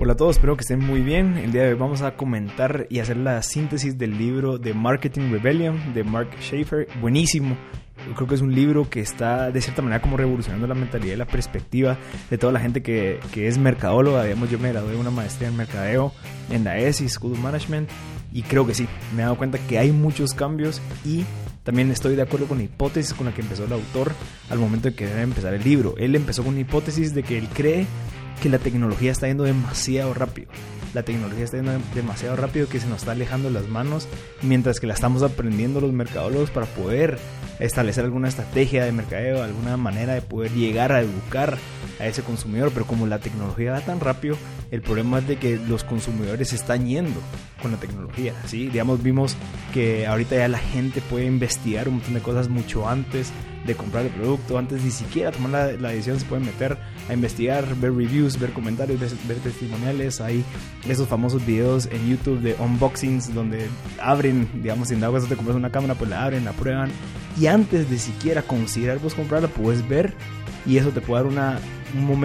Hola 0.00 0.12
a 0.12 0.16
todos, 0.16 0.36
espero 0.36 0.56
que 0.56 0.60
estén 0.60 0.78
muy 0.78 1.00
bien. 1.00 1.36
El 1.38 1.50
día 1.50 1.64
de 1.64 1.70
hoy 1.70 1.74
vamos 1.74 2.02
a 2.02 2.14
comentar 2.14 2.86
y 2.88 3.00
hacer 3.00 3.16
la 3.16 3.42
síntesis 3.42 3.98
del 3.98 4.16
libro 4.16 4.56
de 4.56 4.72
Marketing 4.72 5.32
Rebellion 5.32 5.92
de 5.92 6.04
Mark 6.04 6.28
Schaefer. 6.40 6.86
Buenísimo. 7.00 7.56
Yo 8.06 8.14
creo 8.14 8.28
que 8.28 8.36
es 8.36 8.40
un 8.40 8.54
libro 8.54 8.88
que 8.88 9.00
está 9.00 9.50
de 9.50 9.60
cierta 9.60 9.82
manera 9.82 10.00
como 10.00 10.16
revolucionando 10.16 10.68
la 10.68 10.76
mentalidad 10.76 11.14
y 11.14 11.16
la 11.16 11.26
perspectiva 11.26 11.98
de 12.30 12.38
toda 12.38 12.52
la 12.52 12.60
gente 12.60 12.80
que, 12.80 13.18
que 13.32 13.48
es 13.48 13.58
mercadóloga. 13.58 14.22
Digamos, 14.22 14.48
yo 14.48 14.60
me 14.60 14.70
gradué 14.70 14.92
de 14.92 14.98
una 14.98 15.10
maestría 15.10 15.48
en 15.48 15.56
mercadeo 15.56 16.12
en 16.48 16.62
la 16.62 16.78
ESI 16.78 17.08
School 17.08 17.32
of 17.32 17.40
Management 17.40 17.90
y 18.32 18.42
creo 18.42 18.64
que 18.68 18.74
sí, 18.74 18.86
me 19.16 19.22
he 19.22 19.24
dado 19.24 19.36
cuenta 19.36 19.58
que 19.58 19.80
hay 19.80 19.90
muchos 19.90 20.32
cambios 20.32 20.80
y 21.04 21.24
también 21.64 21.90
estoy 21.90 22.14
de 22.14 22.22
acuerdo 22.22 22.46
con 22.46 22.58
la 22.58 22.64
hipótesis 22.64 23.14
con 23.14 23.26
la 23.26 23.34
que 23.34 23.40
empezó 23.40 23.64
el 23.64 23.72
autor 23.72 24.12
al 24.48 24.60
momento 24.60 24.88
de 24.88 24.94
querer 24.94 25.18
empezar 25.18 25.52
el 25.54 25.64
libro. 25.64 25.96
Él 25.98 26.14
empezó 26.14 26.44
con 26.44 26.52
una 26.52 26.60
hipótesis 26.60 27.14
de 27.14 27.24
que 27.24 27.36
él 27.36 27.48
cree 27.52 27.84
que 28.38 28.48
la 28.48 28.58
tecnología 28.58 29.12
está 29.12 29.26
yendo 29.26 29.44
demasiado 29.44 30.14
rápido. 30.14 30.48
La 30.94 31.02
tecnología 31.02 31.44
está 31.44 31.58
yendo 31.58 31.72
demasiado 31.94 32.36
rápido 32.36 32.68
que 32.68 32.80
se 32.80 32.86
nos 32.86 33.00
está 33.00 33.12
alejando 33.12 33.50
las 33.50 33.68
manos 33.68 34.08
mientras 34.42 34.80
que 34.80 34.86
la 34.86 34.94
estamos 34.94 35.22
aprendiendo 35.22 35.80
los 35.80 35.92
mercadólogos 35.92 36.50
para 36.50 36.66
poder 36.66 37.18
establecer 37.58 38.04
alguna 38.04 38.28
estrategia 38.28 38.84
de 38.84 38.92
mercadeo, 38.92 39.42
alguna 39.42 39.76
manera 39.76 40.14
de 40.14 40.22
poder 40.22 40.52
llegar 40.52 40.92
a 40.92 41.00
educar 41.00 41.58
a 42.00 42.06
ese 42.06 42.22
consumidor. 42.22 42.70
Pero 42.72 42.86
como 42.86 43.06
la 43.06 43.18
tecnología 43.18 43.72
va 43.72 43.80
tan 43.80 44.00
rápido, 44.00 44.36
el 44.70 44.82
problema 44.82 45.18
es 45.18 45.28
de 45.28 45.36
que 45.36 45.56
los 45.56 45.84
consumidores 45.84 46.52
están 46.52 46.86
yendo 46.86 47.20
con 47.62 47.72
la 47.72 47.78
tecnología. 47.78 48.34
¿sí? 48.46 48.68
Digamos, 48.68 49.02
vimos 49.02 49.36
que 49.72 50.06
ahorita 50.06 50.36
ya 50.36 50.48
la 50.48 50.58
gente 50.58 51.00
puede 51.00 51.26
investigar 51.26 51.88
un 51.88 51.94
montón 51.94 52.14
de 52.14 52.20
cosas 52.20 52.48
mucho 52.48 52.88
antes 52.88 53.32
de 53.66 53.74
comprar 53.74 54.06
el 54.06 54.12
producto, 54.12 54.56
antes 54.56 54.82
ni 54.82 54.90
siquiera 54.90 55.30
tomar 55.30 55.50
la, 55.50 55.72
la 55.72 55.88
decisión, 55.90 56.18
se 56.18 56.24
pueden 56.26 56.46
meter 56.46 56.78
a 57.08 57.12
investigar, 57.12 57.74
ver 57.76 57.94
reviews, 57.94 58.38
ver 58.38 58.52
comentarios, 58.52 59.00
ver, 59.00 59.38
testimoniales. 59.38 60.20
Hay 60.20 60.44
esos 60.86 61.08
famosos 61.08 61.44
videos 61.44 61.86
en 61.86 62.08
YouTube 62.08 62.40
de 62.40 62.54
unboxings 62.58 63.34
donde 63.34 63.68
abren, 64.00 64.48
digamos, 64.62 64.88
si 64.88 64.94
en 64.94 65.00
dado 65.00 65.14
caso 65.14 65.26
te 65.26 65.36
compras 65.36 65.56
una 65.56 65.70
cámara, 65.70 65.94
pues 65.94 66.10
la 66.10 66.24
abren, 66.24 66.44
la 66.44 66.52
prueban. 66.52 66.90
Y 67.38 67.46
antes 67.46 67.90
de 67.90 67.98
siquiera 67.98 68.42
considerar 68.42 68.98
comprarla, 69.14 69.48
puedes 69.48 69.86
ver 69.88 70.14
y 70.66 70.76
eso 70.76 70.90
te 70.90 71.00
puede 71.00 71.24
dar 71.24 71.32
una 71.32 71.58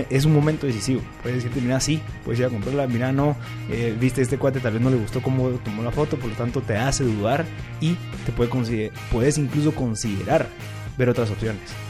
es 0.09 0.25
un 0.25 0.33
momento 0.33 0.67
decisivo. 0.67 1.01
Puedes 1.21 1.37
decirte, 1.37 1.61
mira, 1.61 1.79
sí, 1.79 2.01
puedes 2.23 2.39
ir 2.39 2.45
a 2.45 2.49
comprarla, 2.49 2.87
mira, 2.87 3.11
no, 3.11 3.35
eh, 3.69 3.95
viste 3.97 4.21
este 4.21 4.37
cuate, 4.37 4.59
tal 4.59 4.73
vez 4.73 4.81
no 4.81 4.89
le 4.89 4.97
gustó 4.97 5.21
cómo 5.21 5.49
tomó 5.63 5.83
la 5.83 5.91
foto, 5.91 6.17
por 6.17 6.29
lo 6.29 6.35
tanto 6.35 6.61
te 6.61 6.75
hace 6.75 7.03
dudar 7.03 7.45
y 7.79 7.95
te 8.25 8.31
puede 8.31 8.49
puedes 9.11 9.37
incluso 9.37 9.73
considerar 9.73 10.47
ver 10.97 11.09
otras 11.09 11.29
opciones. 11.29 11.82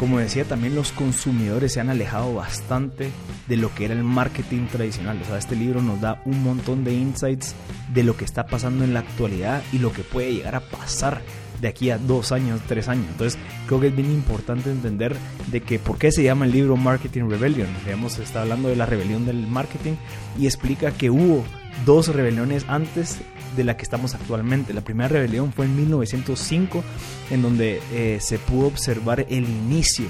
Como 0.00 0.18
decía, 0.18 0.46
también 0.46 0.74
los 0.74 0.92
consumidores 0.92 1.74
se 1.74 1.80
han 1.80 1.90
alejado 1.90 2.32
bastante 2.32 3.10
de 3.46 3.56
lo 3.58 3.74
que 3.74 3.84
era 3.84 3.92
el 3.92 4.02
marketing 4.02 4.66
tradicional. 4.66 5.20
O 5.20 5.26
sea, 5.26 5.36
este 5.36 5.54
libro 5.54 5.82
nos 5.82 6.00
da 6.00 6.22
un 6.24 6.42
montón 6.42 6.84
de 6.84 6.94
insights 6.94 7.54
de 7.92 8.02
lo 8.02 8.16
que 8.16 8.24
está 8.24 8.46
pasando 8.46 8.82
en 8.82 8.94
la 8.94 9.00
actualidad 9.00 9.62
y 9.74 9.78
lo 9.78 9.92
que 9.92 10.02
puede 10.02 10.32
llegar 10.32 10.54
a 10.54 10.60
pasar 10.60 11.20
de 11.60 11.68
aquí 11.68 11.90
a 11.90 11.98
dos 11.98 12.32
años, 12.32 12.62
tres 12.66 12.88
años. 12.88 13.08
Entonces 13.10 13.38
creo 13.66 13.78
que 13.78 13.88
es 13.88 13.94
bien 13.94 14.10
importante 14.10 14.70
entender 14.70 15.14
de 15.48 15.60
que 15.60 15.78
por 15.78 15.98
qué 15.98 16.10
se 16.12 16.22
llama 16.22 16.46
el 16.46 16.52
libro 16.52 16.78
Marketing 16.78 17.28
Rebellion. 17.28 17.68
Digamos, 17.84 18.18
está 18.20 18.40
hablando 18.40 18.70
de 18.70 18.76
la 18.76 18.86
rebelión 18.86 19.26
del 19.26 19.46
marketing 19.46 19.96
y 20.38 20.46
explica 20.46 20.92
que 20.92 21.10
hubo 21.10 21.44
dos 21.84 22.08
rebeliones 22.08 22.64
antes 22.68 23.18
de 23.56 23.64
la 23.64 23.76
que 23.76 23.82
estamos 23.82 24.14
actualmente. 24.14 24.72
La 24.72 24.82
primera 24.82 25.08
rebelión 25.08 25.52
fue 25.52 25.66
en 25.66 25.76
1905, 25.76 26.84
en 27.30 27.42
donde 27.42 27.80
eh, 27.92 28.18
se 28.20 28.38
pudo 28.38 28.66
observar 28.66 29.26
el 29.28 29.48
inicio 29.48 30.06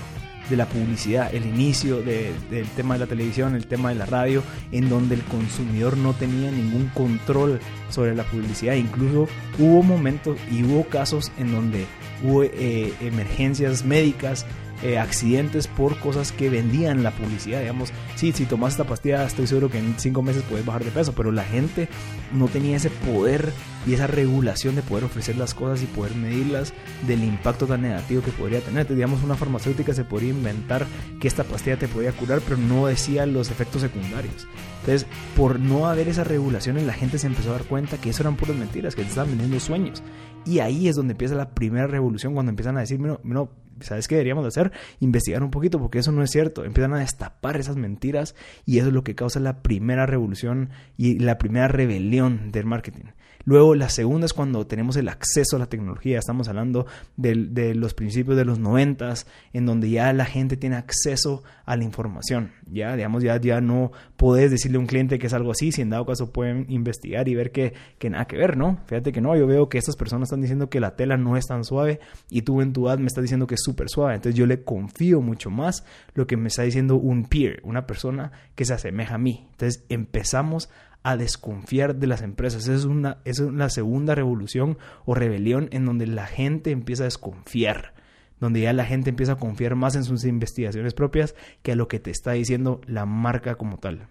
de 0.49 0.57
la 0.57 0.67
publicidad, 0.67 1.33
el 1.33 1.47
inicio 1.47 2.03
del 2.03 2.67
tema 2.75 2.95
de 2.95 3.01
la 3.01 3.07
televisión, 3.07 3.55
el 3.55 3.67
tema 3.67 3.91
de 3.91 3.95
la 3.95 4.07
radio, 4.07 4.43
en 4.73 4.89
donde 4.89 5.15
el 5.15 5.23
consumidor 5.23 5.97
no 5.97 6.13
tenía 6.13 6.51
ningún 6.51 6.89
control 6.89 7.61
sobre 7.89 8.17
la 8.17 8.25
publicidad. 8.25 8.75
Incluso 8.75 9.29
hubo 9.61 9.83
momentos 9.85 10.37
y 10.51 10.65
hubo 10.65 10.85
casos 10.85 11.31
en 11.39 11.53
donde 11.53 11.87
hubo 12.25 12.43
eh, 12.43 12.93
emergencias 13.01 13.85
médicas 13.85 14.45
eh, 14.83 14.99
accidentes 14.99 15.67
por 15.67 15.99
cosas 15.99 16.33
que 16.33 16.51
vendían 16.51 17.03
la 17.03 17.11
publicidad. 17.11 17.61
Digamos, 17.61 17.93
sí, 18.17 18.33
si 18.33 18.47
tomas 18.47 18.73
esta 18.73 18.85
pastilla, 18.85 19.25
estoy 19.25 19.47
seguro 19.47 19.71
que 19.71 19.79
en 19.79 19.95
cinco 19.99 20.23
meses 20.23 20.43
puedes 20.49 20.65
bajar 20.65 20.85
de 20.85 20.91
peso, 20.91 21.13
pero 21.13 21.33
la 21.33 21.45
gente 21.45 21.89
no 22.33 22.49
tenía 22.49 22.77
ese 22.77 22.91
poder 22.91 23.53
y 23.87 23.95
esa 23.95 24.07
regulación 24.07 24.77
de 24.77 24.83
poder 24.83 25.05
ofrecer 25.05 25.37
las 25.37 25.55
cosas 25.55 25.83
y 25.83 25.87
poder 25.87 26.15
medirlas 26.15 26.75
del 27.07 27.25
impacto 27.25 27.67
tan 27.67 27.83
negativo 27.83 28.23
que 28.23 28.31
podría 28.31 28.61
tener. 28.61 28.87
digamos, 28.89 29.23
una 29.23 29.37
farmacéutica 29.37 29.95
se 29.95 30.05
podría 30.05 30.31
inventar 30.31 30.87
que 31.21 31.29
esta 31.29 31.45
pastilla 31.45 31.79
te 31.79 31.89
podía 31.89 32.13
curar, 32.13 32.41
pero 32.41 32.57
no 32.57 32.87
decía 32.87 33.27
los 33.27 33.51
efectos 33.51 33.83
secundarios. 33.83 34.47
Entonces, 34.81 35.07
por 35.37 35.61
no 35.61 35.87
haber 35.87 36.09
esa 36.09 36.25
regulación, 36.25 36.87
la 36.87 36.93
gente 36.93 37.19
se 37.19 37.27
empezó 37.27 37.51
a 37.51 37.55
dar 37.55 37.65
cuenta 37.65 37.99
que 37.99 38.11
eso 38.11 38.23
eran 38.23 38.37
puras 38.37 38.57
mentiras, 38.57 38.95
que 38.95 39.03
te 39.03 39.09
estaban 39.09 39.31
vendiendo 39.31 39.61
sueños. 39.61 40.03
Y 40.47 40.61
ahí 40.61 40.89
es 40.89 40.97
donde 40.97 41.13
empieza 41.13 41.35
la 41.35 41.51
primera 41.51 41.87
revolución, 41.87 42.35
cuando 42.35 42.51
empiezan 42.51 42.77
a 42.77 42.81
decir, 42.81 42.99
no, 42.99 43.21
no 43.23 43.51
¿sabes 43.81 44.09
qué 44.09 44.17
deberíamos 44.17 44.47
hacer? 44.47 44.73
Investigar 45.01 45.43
un 45.43 45.51
poquito 45.51 45.79
porque 45.79 45.99
eso 45.99 46.13
no 46.13 46.23
es 46.23 46.31
cierto. 46.31 46.65
Empiezan 46.65 46.95
a 46.95 47.01
destapar 47.01 47.57
esas 47.59 47.77
mentiras 47.77 48.35
y 48.67 48.79
eso 48.79 48.89
es 48.89 48.95
lo 48.95 49.05
que 49.05 49.15
causa 49.15 49.41
la 49.41 49.63
primera 49.63 50.07
revolución 50.07 50.71
y 50.97 51.19
la 51.19 51.39
primera 51.39 51.69
rebelión 51.69 52.51
del 52.53 52.67
marketing. 52.67 53.11
Luego 53.45 53.75
la 53.75 53.89
segunda 53.89 54.27
es 54.27 54.33
cuando 54.33 54.67
tenemos 54.67 54.97
el 54.97 55.09
acceso 55.09 55.57
a 55.57 55.59
la 55.59 55.67
tecnología. 55.67 56.19
Estamos 56.19 56.49
hablando 56.49 56.87
de, 57.17 57.75
los 57.75 57.95
principios 57.95 58.37
de 58.37 58.45
los 58.45 58.59
noventas, 58.59 59.27
en 59.53 59.67
donde 59.67 59.91
ya 59.91 60.13
la 60.13 60.27
gente 60.27 60.57
tiene 60.57 60.77
acceso 60.77 61.43
a 61.65 61.77
la 61.77 61.85
información. 61.85 62.53
Ya, 62.71 62.95
digamos, 62.97 63.23
ya, 63.23 63.41
ya 63.41 63.61
no 63.61 63.93
podés 64.17 64.51
decirle 64.51 64.77
a 64.77 64.81
un 64.81 64.87
cliente 64.87 65.19
que 65.19 65.27
es 65.27 65.33
algo 65.33 65.53
así, 65.53 65.73
si 65.73 65.83
en 65.83 65.91
dado 65.91 66.05
caso 66.05 66.33
pueden 66.33 66.67
investigar 66.69 67.29
y 67.29 67.35
ver 67.35 67.51
que, 67.51 67.75
que 67.99 68.11
nada 68.11 68.27
que 68.27 68.37
ver, 68.37 68.57
¿no? 68.57 68.79
Fíjate 68.87 69.13
que 69.13 69.21
no, 69.21 69.37
yo 69.37 69.47
veo 69.47 69.69
que 69.69 69.79
estas 69.79 69.97
personas 69.97 70.27
están 70.27 70.43
diciendo 70.43 70.69
que 70.69 70.81
la 70.81 70.97
tela 70.97 71.17
no 71.17 71.37
es 71.37 71.47
tan 71.47 71.65
suave 71.65 72.01
y 72.29 72.43
tú 72.43 72.61
en 72.61 72.73
tu 72.73 72.89
ad 72.89 72.99
me 72.99 73.07
estás 73.07 73.23
diciendo 73.23 73.47
que 73.47 73.55
es 73.55 73.63
súper 73.63 73.89
suave. 73.89 74.17
Entonces 74.17 74.39
yo 74.39 74.47
le 74.47 74.63
confío 74.65 75.21
mucho 75.21 75.51
más 75.51 75.85
lo 76.15 76.27
que 76.27 76.37
me 76.37 76.49
está 76.49 76.63
diciendo 76.63 76.97
un 76.97 77.25
peer, 77.25 77.61
una 77.65 77.87
persona 77.87 78.33
que 78.55 78.65
se 78.65 78.75
asemeja 78.75 79.15
a 79.15 79.19
mí. 79.19 79.47
Entonces 79.53 79.85
empezamos 79.89 80.69
a 80.69 80.90
desconfiar 81.17 81.97
de 81.97 82.07
las 82.07 82.23
empresas. 82.23 82.65
Esa 82.65 82.75
es 82.75 82.85
una, 82.85 83.19
es 83.25 83.43
segunda 83.69 84.15
revolución 84.15 84.79
o 85.05 85.15
rebelión 85.15 85.69
en 85.73 85.87
donde 85.87 86.07
la 86.07 86.27
gente 86.27 86.71
empieza 86.71 87.05
a 87.05 87.07
desconfiar, 87.07 87.95
donde 88.39 88.61
ya 88.61 88.73
la 88.73 88.85
gente 88.85 89.11
empieza 89.11 89.33
a 89.33 89.39
confiar 89.39 89.75
más 89.77 89.97
en 89.97 90.05
sus 90.05 90.25
investigaciones 90.25 90.95
propias 90.95 91.35
que 91.63 91.73
a 91.73 91.77
lo 91.77 91.89
que 91.89 92.01
te 92.01 92.11
está 92.11 92.33
diciendo 92.33 92.81
la 92.87 93.07
marca 93.07 93.55
como 93.57 93.79
tal. 93.79 94.09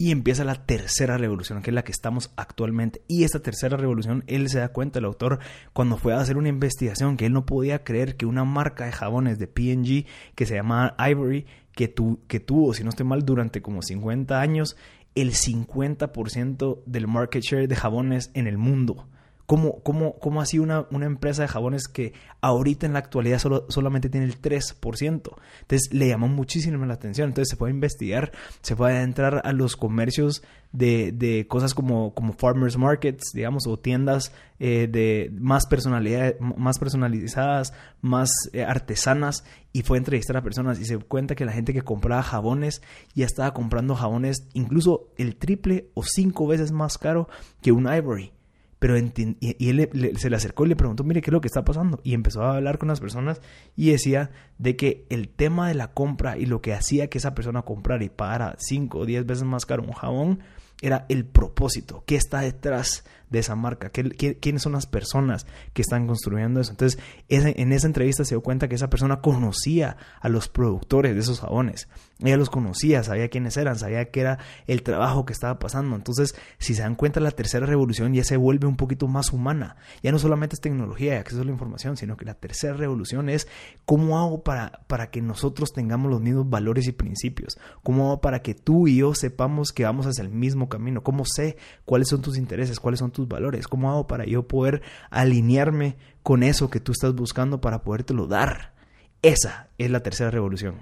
Y 0.00 0.12
empieza 0.12 0.44
la 0.44 0.64
tercera 0.64 1.18
revolución, 1.18 1.60
que 1.60 1.70
es 1.70 1.74
la 1.74 1.82
que 1.82 1.90
estamos 1.90 2.30
actualmente. 2.36 3.02
Y 3.08 3.24
esta 3.24 3.40
tercera 3.40 3.76
revolución, 3.76 4.22
él 4.28 4.48
se 4.48 4.60
da 4.60 4.68
cuenta, 4.68 5.00
el 5.00 5.04
autor, 5.04 5.40
cuando 5.72 5.96
fue 5.96 6.14
a 6.14 6.20
hacer 6.20 6.36
una 6.36 6.48
investigación, 6.48 7.16
que 7.16 7.26
él 7.26 7.32
no 7.32 7.46
podía 7.46 7.82
creer 7.82 8.16
que 8.16 8.24
una 8.24 8.44
marca 8.44 8.84
de 8.84 8.92
jabones 8.92 9.40
de 9.40 9.48
PG, 9.48 10.06
que 10.36 10.46
se 10.46 10.54
llamaba 10.54 10.94
Ivory, 11.10 11.46
que, 11.72 11.92
que 12.28 12.38
tuvo, 12.38 12.74
si 12.74 12.84
no 12.84 12.90
estoy 12.90 13.06
mal, 13.06 13.24
durante 13.24 13.60
como 13.60 13.82
50 13.82 14.40
años, 14.40 14.76
el 15.20 15.32
50% 15.32 16.82
del 16.86 17.08
market 17.08 17.42
share 17.42 17.66
de 17.66 17.76
jabones 17.76 18.30
en 18.34 18.46
el 18.46 18.58
mundo. 18.58 19.08
¿Cómo, 19.48 19.82
cómo, 19.82 20.18
cómo 20.18 20.42
así 20.42 20.58
una, 20.58 20.86
una, 20.90 21.06
empresa 21.06 21.40
de 21.40 21.48
jabones 21.48 21.88
que 21.88 22.12
ahorita 22.42 22.84
en 22.84 22.92
la 22.92 22.98
actualidad 22.98 23.38
solo, 23.38 23.64
solamente 23.70 24.10
tiene 24.10 24.26
el 24.26 24.42
3%? 24.42 24.74
Entonces 25.00 25.88
le 25.90 26.06
llamó 26.06 26.28
muchísimo 26.28 26.84
la 26.84 26.92
atención. 26.92 27.28
Entonces 27.28 27.48
se 27.48 27.56
puede 27.56 27.72
investigar, 27.72 28.30
se 28.60 28.76
puede 28.76 29.00
entrar 29.00 29.40
a 29.42 29.52
los 29.54 29.74
comercios 29.76 30.42
de, 30.72 31.12
de 31.12 31.46
cosas 31.48 31.72
como, 31.72 32.12
como 32.12 32.34
farmers 32.34 32.76
markets, 32.76 33.32
digamos, 33.32 33.66
o 33.66 33.78
tiendas 33.78 34.34
eh, 34.58 34.86
de 34.86 35.30
más, 35.32 35.66
personalidad, 35.66 36.38
más 36.40 36.78
personalizadas, 36.78 37.72
más 38.02 38.30
eh, 38.52 38.64
artesanas, 38.64 39.44
y 39.72 39.80
fue 39.80 39.96
a 39.96 40.00
entrevistar 40.00 40.36
a 40.36 40.42
personas 40.42 40.78
y 40.78 40.84
se 40.84 40.98
cuenta 40.98 41.34
que 41.34 41.46
la 41.46 41.52
gente 41.52 41.72
que 41.72 41.80
compraba 41.80 42.22
jabones 42.22 42.82
ya 43.14 43.24
estaba 43.24 43.54
comprando 43.54 43.94
jabones 43.94 44.46
incluso 44.52 45.08
el 45.16 45.36
triple 45.36 45.88
o 45.94 46.02
cinco 46.02 46.46
veces 46.46 46.70
más 46.70 46.98
caro 46.98 47.30
que 47.62 47.72
un 47.72 47.90
Ivory. 47.90 48.32
Pero 48.78 48.96
y, 48.96 49.68
él 49.68 50.16
se 50.16 50.30
le 50.30 50.36
acercó 50.36 50.64
y 50.64 50.68
le 50.68 50.76
preguntó, 50.76 51.04
mire, 51.04 51.20
¿qué 51.20 51.30
es 51.30 51.32
lo 51.32 51.40
que 51.40 51.48
está 51.48 51.64
pasando? 51.64 52.00
Y 52.04 52.14
empezó 52.14 52.42
a 52.42 52.56
hablar 52.56 52.78
con 52.78 52.88
las 52.88 53.00
personas 53.00 53.40
y 53.76 53.90
decía 53.90 54.30
de 54.58 54.76
que 54.76 55.06
el 55.10 55.28
tema 55.28 55.68
de 55.68 55.74
la 55.74 55.92
compra 55.92 56.38
y 56.38 56.46
lo 56.46 56.60
que 56.60 56.74
hacía 56.74 57.08
que 57.08 57.18
esa 57.18 57.34
persona 57.34 57.62
comprara 57.62 58.04
y 58.04 58.08
pagara 58.08 58.54
5 58.58 58.98
o 58.98 59.06
10 59.06 59.26
veces 59.26 59.44
más 59.44 59.66
caro 59.66 59.82
un 59.82 59.92
jabón 59.92 60.40
era 60.80 61.06
el 61.08 61.24
propósito, 61.24 62.04
qué 62.06 62.14
está 62.14 62.40
detrás 62.40 63.04
de 63.30 63.38
esa 63.38 63.54
marca, 63.54 63.90
quiénes 63.90 64.62
son 64.62 64.72
las 64.72 64.86
personas 64.86 65.46
que 65.72 65.82
están 65.82 66.06
construyendo 66.06 66.60
eso. 66.60 66.70
Entonces, 66.70 67.00
en 67.28 67.72
esa 67.72 67.86
entrevista 67.86 68.24
se 68.24 68.34
dio 68.34 68.42
cuenta 68.42 68.68
que 68.68 68.74
esa 68.74 68.90
persona 68.90 69.20
conocía 69.20 69.96
a 70.20 70.28
los 70.28 70.48
productores 70.48 71.14
de 71.14 71.20
esos 71.20 71.40
jabones. 71.40 71.88
Ella 72.20 72.36
los 72.36 72.50
conocía, 72.50 73.04
sabía 73.04 73.28
quiénes 73.28 73.56
eran, 73.56 73.78
sabía 73.78 74.10
qué 74.10 74.20
era 74.20 74.38
el 74.66 74.82
trabajo 74.82 75.24
que 75.24 75.32
estaba 75.32 75.60
pasando. 75.60 75.94
Entonces, 75.94 76.34
si 76.58 76.74
se 76.74 76.82
dan 76.82 76.96
cuenta, 76.96 77.20
la 77.20 77.30
tercera 77.30 77.64
revolución 77.64 78.12
ya 78.12 78.24
se 78.24 78.36
vuelve 78.36 78.66
un 78.66 78.76
poquito 78.76 79.06
más 79.06 79.32
humana. 79.32 79.76
Ya 80.02 80.10
no 80.10 80.18
solamente 80.18 80.54
es 80.54 80.60
tecnología 80.60 81.14
y 81.14 81.16
acceso 81.16 81.42
a 81.42 81.44
la 81.44 81.52
información, 81.52 81.96
sino 81.96 82.16
que 82.16 82.24
la 82.24 82.34
tercera 82.34 82.74
revolución 82.74 83.28
es 83.28 83.46
cómo 83.84 84.18
hago 84.18 84.42
para, 84.42 84.80
para 84.88 85.10
que 85.10 85.22
nosotros 85.22 85.72
tengamos 85.72 86.10
los 86.10 86.20
mismos 86.20 86.50
valores 86.50 86.88
y 86.88 86.92
principios. 86.92 87.56
Cómo 87.84 88.06
hago 88.06 88.20
para 88.20 88.42
que 88.42 88.54
tú 88.54 88.88
y 88.88 88.96
yo 88.96 89.14
sepamos 89.14 89.72
que 89.72 89.84
vamos 89.84 90.06
hacia 90.06 90.22
el 90.22 90.30
mismo 90.30 90.68
camino. 90.68 91.04
Cómo 91.04 91.24
sé 91.24 91.56
cuáles 91.84 92.08
son 92.08 92.20
tus 92.20 92.36
intereses, 92.36 92.80
cuáles 92.80 92.98
son 92.98 93.12
tus 93.12 93.17
tus 93.18 93.26
valores? 93.26 93.66
¿Cómo 93.66 93.90
hago 93.90 94.06
para 94.06 94.24
yo 94.24 94.46
poder 94.46 94.80
alinearme 95.10 95.96
con 96.22 96.44
eso 96.44 96.70
que 96.70 96.78
tú 96.78 96.92
estás 96.92 97.16
buscando 97.16 97.60
para 97.60 97.82
podértelo 97.82 98.28
dar? 98.28 98.74
Esa 99.22 99.70
es 99.76 99.90
la 99.90 100.04
tercera 100.04 100.30
revolución. 100.30 100.76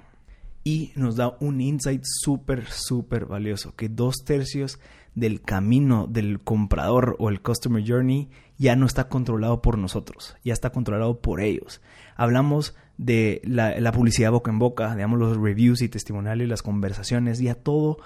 Y 0.63 0.91
nos 0.95 1.15
da 1.15 1.35
un 1.39 1.61
insight 1.61 2.03
súper, 2.03 2.67
súper 2.69 3.25
valioso, 3.25 3.75
que 3.75 3.89
dos 3.89 4.17
tercios 4.23 4.79
del 5.15 5.41
camino 5.41 6.05
del 6.05 6.39
comprador 6.39 7.15
o 7.17 7.29
el 7.29 7.41
customer 7.41 7.83
journey 7.83 8.29
ya 8.59 8.75
no 8.75 8.85
está 8.85 9.09
controlado 9.09 9.63
por 9.63 9.79
nosotros, 9.79 10.35
ya 10.43 10.53
está 10.53 10.69
controlado 10.69 11.21
por 11.21 11.41
ellos. 11.41 11.81
Hablamos 12.15 12.75
de 12.99 13.41
la, 13.45 13.91
publicidad 13.93 14.31
boca 14.31 14.51
en 14.51 14.59
boca, 14.59 14.93
digamos 14.93 15.17
los 15.17 15.37
reviews 15.37 15.81
y 15.81 15.89
testimoniales, 15.89 16.47
las 16.47 16.61
conversaciones, 16.61 17.39
ya 17.39 17.55
todo 17.55 17.97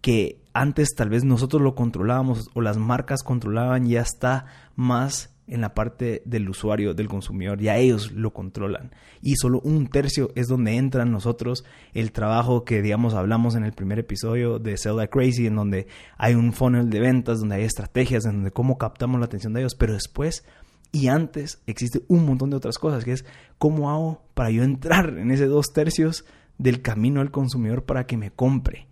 que 0.00 0.40
antes 0.60 0.94
tal 0.96 1.08
vez 1.08 1.24
nosotros 1.24 1.62
lo 1.62 1.74
controlábamos 1.74 2.50
o 2.54 2.60
las 2.60 2.78
marcas 2.78 3.22
controlaban, 3.22 3.86
ya 3.86 4.00
está 4.00 4.46
más 4.74 5.34
en 5.46 5.62
la 5.62 5.72
parte 5.72 6.20
del 6.26 6.48
usuario, 6.48 6.94
del 6.94 7.08
consumidor, 7.08 7.60
ya 7.60 7.76
ellos 7.76 8.12
lo 8.12 8.32
controlan. 8.32 8.90
Y 9.22 9.36
solo 9.36 9.60
un 9.60 9.86
tercio 9.86 10.30
es 10.34 10.48
donde 10.48 10.76
entran 10.76 11.10
nosotros 11.10 11.64
el 11.94 12.12
trabajo 12.12 12.64
que, 12.64 12.82
digamos, 12.82 13.14
hablamos 13.14 13.54
en 13.54 13.64
el 13.64 13.72
primer 13.72 13.98
episodio 13.98 14.58
de 14.58 14.76
Sell 14.76 14.96
Like 14.96 15.10
Crazy, 15.10 15.46
en 15.46 15.56
donde 15.56 15.86
hay 16.18 16.34
un 16.34 16.52
funnel 16.52 16.90
de 16.90 17.00
ventas, 17.00 17.40
donde 17.40 17.56
hay 17.56 17.62
estrategias, 17.62 18.26
en 18.26 18.32
donde 18.32 18.50
cómo 18.50 18.76
captamos 18.76 19.20
la 19.20 19.26
atención 19.26 19.54
de 19.54 19.60
ellos, 19.60 19.74
pero 19.74 19.94
después 19.94 20.44
y 20.90 21.08
antes 21.08 21.62
existe 21.66 22.02
un 22.08 22.26
montón 22.26 22.50
de 22.50 22.56
otras 22.56 22.78
cosas, 22.78 23.04
que 23.04 23.12
es 23.12 23.24
cómo 23.58 23.90
hago 23.90 24.22
para 24.34 24.50
yo 24.50 24.62
entrar 24.64 25.18
en 25.18 25.30
ese 25.30 25.46
dos 25.46 25.72
tercios 25.72 26.24
del 26.58 26.82
camino 26.82 27.20
del 27.20 27.30
consumidor 27.30 27.84
para 27.84 28.06
que 28.06 28.16
me 28.16 28.30
compre. 28.30 28.87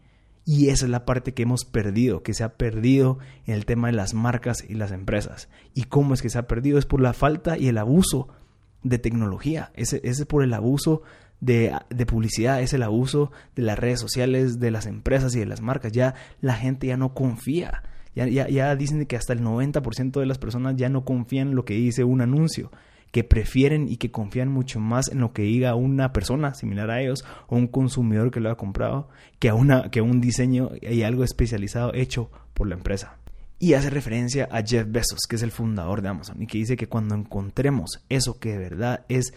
Y 0.49 0.69
esa 0.69 0.85
es 0.85 0.91
la 0.93 1.05
parte 1.05 1.35
que 1.35 1.43
hemos 1.43 1.65
perdido, 1.65 2.23
que 2.23 2.33
se 2.33 2.45
ha 2.45 2.57
perdido 2.57 3.19
en 3.47 3.55
el 3.55 3.67
tema 3.67 3.89
de 3.89 3.95
las 3.95 4.15
marcas 4.15 4.65
y 4.67 4.75
las 4.75 4.93
empresas. 4.93 5.49
¿Y 5.75 5.83
cómo 5.85 6.15
es 6.15 6.23
que 6.23 6.31
se 6.31 6.39
ha 6.39 6.47
perdido? 6.47 6.79
Es 6.79 6.87
por 6.87 7.01
la 7.01 7.13
falta 7.13 7.59
y 7.59 7.67
el 7.67 7.79
abuso 7.79 8.29
de 8.85 9.01
tecnología. 9.01 9.73
Ese, 9.75 10.01
es 10.05 10.25
por 10.25 10.45
el 10.45 10.55
abuso 10.55 11.03
de, 11.41 11.77
publicidad, 12.07 12.63
es 12.63 12.73
el 12.75 12.85
abuso 12.85 13.33
de 13.57 13.63
las 13.63 13.77
redes 13.77 13.99
sociales, 13.99 14.61
de 14.61 14.71
las 14.71 14.87
empresas 14.87 15.35
y 15.35 15.41
de 15.41 15.47
las 15.47 15.63
marcas. 15.63 15.91
Ya 15.91 16.15
la 16.41 16.55
gente 16.55 16.87
ya 16.87 16.97
no 16.97 17.13
confía. 17.13 17.83
Ya, 18.15 18.29
ya, 18.29 18.49
ya 18.49 18.77
dicen 18.77 19.05
que 19.07 19.17
hasta 19.17 19.33
el 19.33 19.43
90% 19.43 20.21
de 20.21 20.27
las 20.27 20.39
personas 20.39 20.77
ya 20.77 20.89
no 20.89 21.05
confían 21.05 21.49
en 21.49 21.55
lo 21.57 21.65
que 21.65 21.75
dice 21.75 22.05
un 22.05 22.21
anuncio 22.21 22.71
que 23.17 23.25
prefieren 23.25 23.89
y 23.89 23.97
que 23.97 24.11
confían 24.11 24.51
mucho 24.51 24.79
más 24.79 25.09
en 25.09 25.21
lo 25.21 25.33
que 25.33 25.41
diga 25.41 25.75
una 25.75 26.13
persona 26.13 26.53
similar 26.53 26.91
a 26.91 27.01
ellos 27.01 27.25
o 27.47 27.57
un 27.57 27.67
consumidor 27.67 28.31
que 28.31 28.41
lo 28.41 28.51
ha 28.51 28.59
comprado 28.59 29.09
que 29.39 29.49
a, 29.49 29.55
una, 29.55 29.91
que 29.91 30.03
un 30.03 30.21
diseño 30.21 30.73
y 30.83 31.01
algo 31.01 31.25
especializado 31.25 31.95
hecho 31.95 32.31
por 32.53 32.69
la 32.69 32.75
empresa. 32.75 33.17
Y 33.59 33.73
hace 33.73 33.89
referencia 33.89 34.51
a 34.53 34.63
Jeff 34.63 34.87
Bezos, 34.87 35.21
que 35.27 35.37
es 35.37 35.43
el 35.43 35.51
fundador 35.51 36.03
de 36.03 36.11
Amazon, 36.11 36.43
y 36.43 36.47
que 36.47 36.59
dice 36.59 36.77
que 36.77 36.89
cuando 36.89 37.15
encontremos 37.15 38.05
eso 38.11 38.39
que 38.39 38.51
de 38.51 38.59
verdad 38.59 39.07
es 39.09 39.33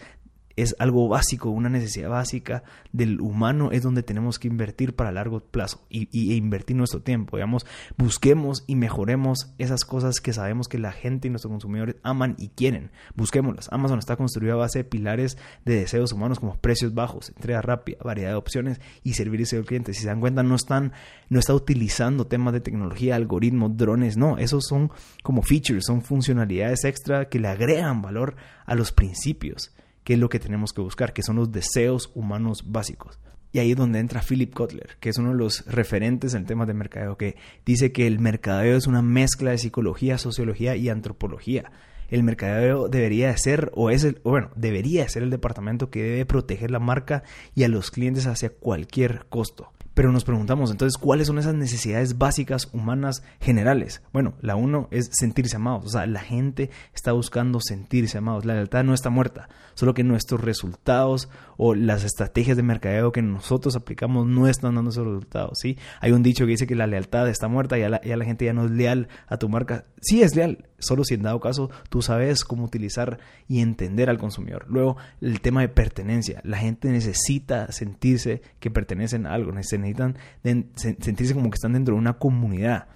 es 0.62 0.76
algo 0.78 1.08
básico, 1.08 1.50
una 1.50 1.68
necesidad 1.68 2.10
básica 2.10 2.62
del 2.92 3.20
humano, 3.20 3.70
es 3.72 3.82
donde 3.82 4.02
tenemos 4.02 4.38
que 4.38 4.48
invertir 4.48 4.94
para 4.94 5.12
largo 5.12 5.40
plazo 5.40 5.84
y, 5.88 6.32
e 6.32 6.36
invertir 6.36 6.76
nuestro 6.76 7.00
tiempo. 7.00 7.36
Digamos, 7.36 7.66
busquemos 7.96 8.64
y 8.66 8.76
mejoremos 8.76 9.52
esas 9.58 9.84
cosas 9.84 10.20
que 10.20 10.32
sabemos 10.32 10.68
que 10.68 10.78
la 10.78 10.92
gente 10.92 11.28
y 11.28 11.30
nuestros 11.30 11.50
consumidores 11.50 11.96
aman 12.02 12.34
y 12.38 12.48
quieren. 12.48 12.90
Busquémoslas. 13.14 13.68
Amazon 13.72 13.98
está 13.98 14.16
construido 14.16 14.54
a 14.54 14.58
base 14.58 14.80
de 14.80 14.84
pilares 14.84 15.38
de 15.64 15.76
deseos 15.76 16.12
humanos 16.12 16.40
como 16.40 16.56
precios 16.56 16.94
bajos, 16.94 17.30
entrega 17.30 17.62
rápida, 17.62 17.98
variedad 18.04 18.30
de 18.30 18.36
opciones 18.36 18.80
y 19.02 19.14
servicio 19.14 19.58
al 19.58 19.64
cliente. 19.64 19.94
Si 19.94 20.02
se 20.02 20.08
dan 20.08 20.20
cuenta, 20.20 20.42
no 20.42 20.54
están, 20.54 20.92
no 21.28 21.38
está 21.38 21.54
utilizando 21.54 22.26
temas 22.26 22.52
de 22.52 22.60
tecnología, 22.60 23.16
algoritmos, 23.16 23.76
drones, 23.76 24.16
no, 24.16 24.38
esos 24.38 24.64
son 24.66 24.90
como 25.22 25.42
features, 25.42 25.86
son 25.86 26.02
funcionalidades 26.02 26.84
extra 26.84 27.28
que 27.28 27.38
le 27.38 27.48
agregan 27.48 28.02
valor 28.02 28.36
a 28.66 28.74
los 28.74 28.92
principios 28.92 29.72
qué 30.10 30.14
es 30.14 30.18
lo 30.20 30.28
que 30.28 30.40
tenemos 30.40 30.72
que 30.72 30.80
buscar, 30.80 31.12
que 31.12 31.22
son 31.22 31.36
los 31.36 31.52
deseos 31.52 32.10
humanos 32.16 32.64
básicos. 32.66 33.20
Y 33.52 33.60
ahí 33.60 33.70
es 33.70 33.76
donde 33.76 34.00
entra 34.00 34.24
Philip 34.28 34.52
Kotler, 34.52 34.96
que 34.98 35.08
es 35.08 35.18
uno 35.18 35.28
de 35.28 35.36
los 35.36 35.64
referentes 35.66 36.34
en 36.34 36.46
temas 36.46 36.66
de 36.66 36.74
mercadeo, 36.74 37.16
que 37.16 37.36
dice 37.64 37.92
que 37.92 38.08
el 38.08 38.18
mercadeo 38.18 38.76
es 38.76 38.88
una 38.88 39.02
mezcla 39.02 39.52
de 39.52 39.58
psicología, 39.58 40.18
sociología 40.18 40.74
y 40.74 40.88
antropología. 40.88 41.70
El 42.08 42.24
mercadeo 42.24 42.88
debería 42.88 43.36
ser, 43.36 43.70
o 43.72 43.90
es 43.90 44.02
el, 44.02 44.20
bueno, 44.24 44.50
debería 44.56 45.08
ser 45.08 45.22
el 45.22 45.30
departamento 45.30 45.90
que 45.90 46.02
debe 46.02 46.26
proteger 46.26 46.72
la 46.72 46.80
marca 46.80 47.22
y 47.54 47.62
a 47.62 47.68
los 47.68 47.92
clientes 47.92 48.26
hacia 48.26 48.50
cualquier 48.50 49.26
costo. 49.28 49.70
Pero 50.00 50.12
nos 50.12 50.24
preguntamos 50.24 50.70
entonces 50.70 50.96
cuáles 50.96 51.26
son 51.26 51.38
esas 51.38 51.52
necesidades 51.52 52.16
básicas 52.16 52.70
humanas 52.72 53.22
generales. 53.38 54.00
Bueno, 54.14 54.32
la 54.40 54.56
uno 54.56 54.88
es 54.90 55.10
sentirse 55.12 55.56
amados. 55.56 55.84
O 55.84 55.88
sea, 55.90 56.06
la 56.06 56.20
gente 56.20 56.70
está 56.94 57.12
buscando 57.12 57.60
sentirse 57.60 58.16
amados. 58.16 58.46
La 58.46 58.54
lealtad 58.54 58.82
no 58.82 58.94
está 58.94 59.10
muerta, 59.10 59.50
solo 59.74 59.92
que 59.92 60.02
nuestros 60.02 60.40
resultados 60.40 61.28
o 61.58 61.74
las 61.74 62.02
estrategias 62.02 62.56
de 62.56 62.62
mercadeo 62.62 63.12
que 63.12 63.20
nosotros 63.20 63.76
aplicamos 63.76 64.26
no 64.26 64.48
están 64.48 64.74
dando 64.74 64.90
esos 64.90 65.06
resultados. 65.06 65.58
¿sí? 65.60 65.76
Hay 66.00 66.12
un 66.12 66.22
dicho 66.22 66.46
que 66.46 66.52
dice 66.52 66.66
que 66.66 66.76
la 66.76 66.86
lealtad 66.86 67.28
está 67.28 67.48
muerta 67.48 67.76
y 67.76 67.82
ya 67.82 68.16
la 68.16 68.24
gente 68.24 68.46
ya 68.46 68.54
no 68.54 68.64
es 68.64 68.70
leal 68.70 69.06
a 69.26 69.36
tu 69.36 69.50
marca. 69.50 69.84
Sí 70.00 70.22
es 70.22 70.34
leal, 70.34 70.64
solo 70.80 71.04
si 71.04 71.14
en 71.14 71.22
dado 71.22 71.40
caso 71.40 71.70
tú 71.88 72.02
sabes 72.02 72.44
cómo 72.44 72.64
utilizar 72.64 73.18
y 73.48 73.60
entender 73.60 74.10
al 74.10 74.18
consumidor. 74.18 74.66
Luego, 74.68 74.96
el 75.20 75.40
tema 75.40 75.60
de 75.60 75.68
pertenencia. 75.68 76.40
La 76.44 76.58
gente 76.58 76.88
necesita 76.88 77.70
sentirse 77.72 78.42
que 78.58 78.70
pertenecen 78.70 79.26
a 79.26 79.34
algo, 79.34 79.52
necesitan 79.52 80.16
sentirse 80.42 81.34
como 81.34 81.50
que 81.50 81.56
están 81.56 81.74
dentro 81.74 81.94
de 81.94 82.00
una 82.00 82.14
comunidad. 82.14 82.88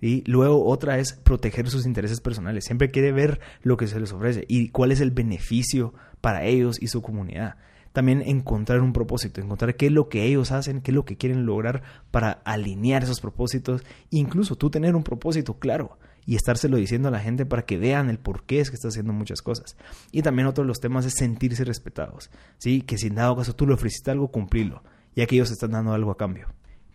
Y 0.00 0.22
luego 0.30 0.64
otra 0.64 0.98
es 0.98 1.12
proteger 1.12 1.68
sus 1.68 1.84
intereses 1.84 2.20
personales. 2.20 2.64
Siempre 2.64 2.90
quiere 2.90 3.12
ver 3.12 3.40
lo 3.62 3.76
que 3.76 3.86
se 3.86 4.00
les 4.00 4.12
ofrece 4.12 4.44
y 4.48 4.70
cuál 4.70 4.92
es 4.92 5.00
el 5.00 5.10
beneficio 5.10 5.92
para 6.20 6.44
ellos 6.44 6.80
y 6.80 6.86
su 6.86 7.02
comunidad. 7.02 7.56
También 7.92 8.22
encontrar 8.22 8.80
un 8.80 8.92
propósito, 8.92 9.40
encontrar 9.40 9.74
qué 9.74 9.86
es 9.86 9.92
lo 9.92 10.08
que 10.08 10.24
ellos 10.24 10.52
hacen, 10.52 10.80
qué 10.80 10.92
es 10.92 10.94
lo 10.94 11.04
que 11.04 11.16
quieren 11.16 11.44
lograr 11.44 11.82
para 12.10 12.30
alinear 12.44 13.02
esos 13.02 13.20
propósitos. 13.20 13.82
Incluso 14.10 14.56
tú 14.56 14.70
tener 14.70 14.94
un 14.94 15.02
propósito 15.02 15.58
claro 15.58 15.98
y 16.30 16.36
estárselo 16.36 16.76
diciendo 16.76 17.08
a 17.08 17.10
la 17.10 17.18
gente 17.18 17.44
para 17.44 17.62
que 17.62 17.76
vean 17.76 18.08
el 18.08 18.20
por 18.20 18.44
qué 18.44 18.60
es 18.60 18.70
que 18.70 18.76
está 18.76 18.86
haciendo 18.86 19.12
muchas 19.12 19.42
cosas. 19.42 19.76
Y 20.12 20.22
también 20.22 20.46
otro 20.46 20.62
de 20.62 20.68
los 20.68 20.78
temas 20.78 21.04
es 21.04 21.14
sentirse 21.14 21.64
respetados, 21.64 22.30
¿sí? 22.56 22.82
Que 22.82 22.98
si 22.98 23.08
en 23.08 23.16
dado 23.16 23.34
caso 23.34 23.56
tú 23.56 23.66
le 23.66 23.74
ofreciste 23.74 24.12
algo, 24.12 24.28
cumplirlo, 24.28 24.84
ya 25.16 25.26
que 25.26 25.34
ellos 25.34 25.50
están 25.50 25.72
dando 25.72 25.92
algo 25.92 26.12
a 26.12 26.16
cambio. 26.16 26.46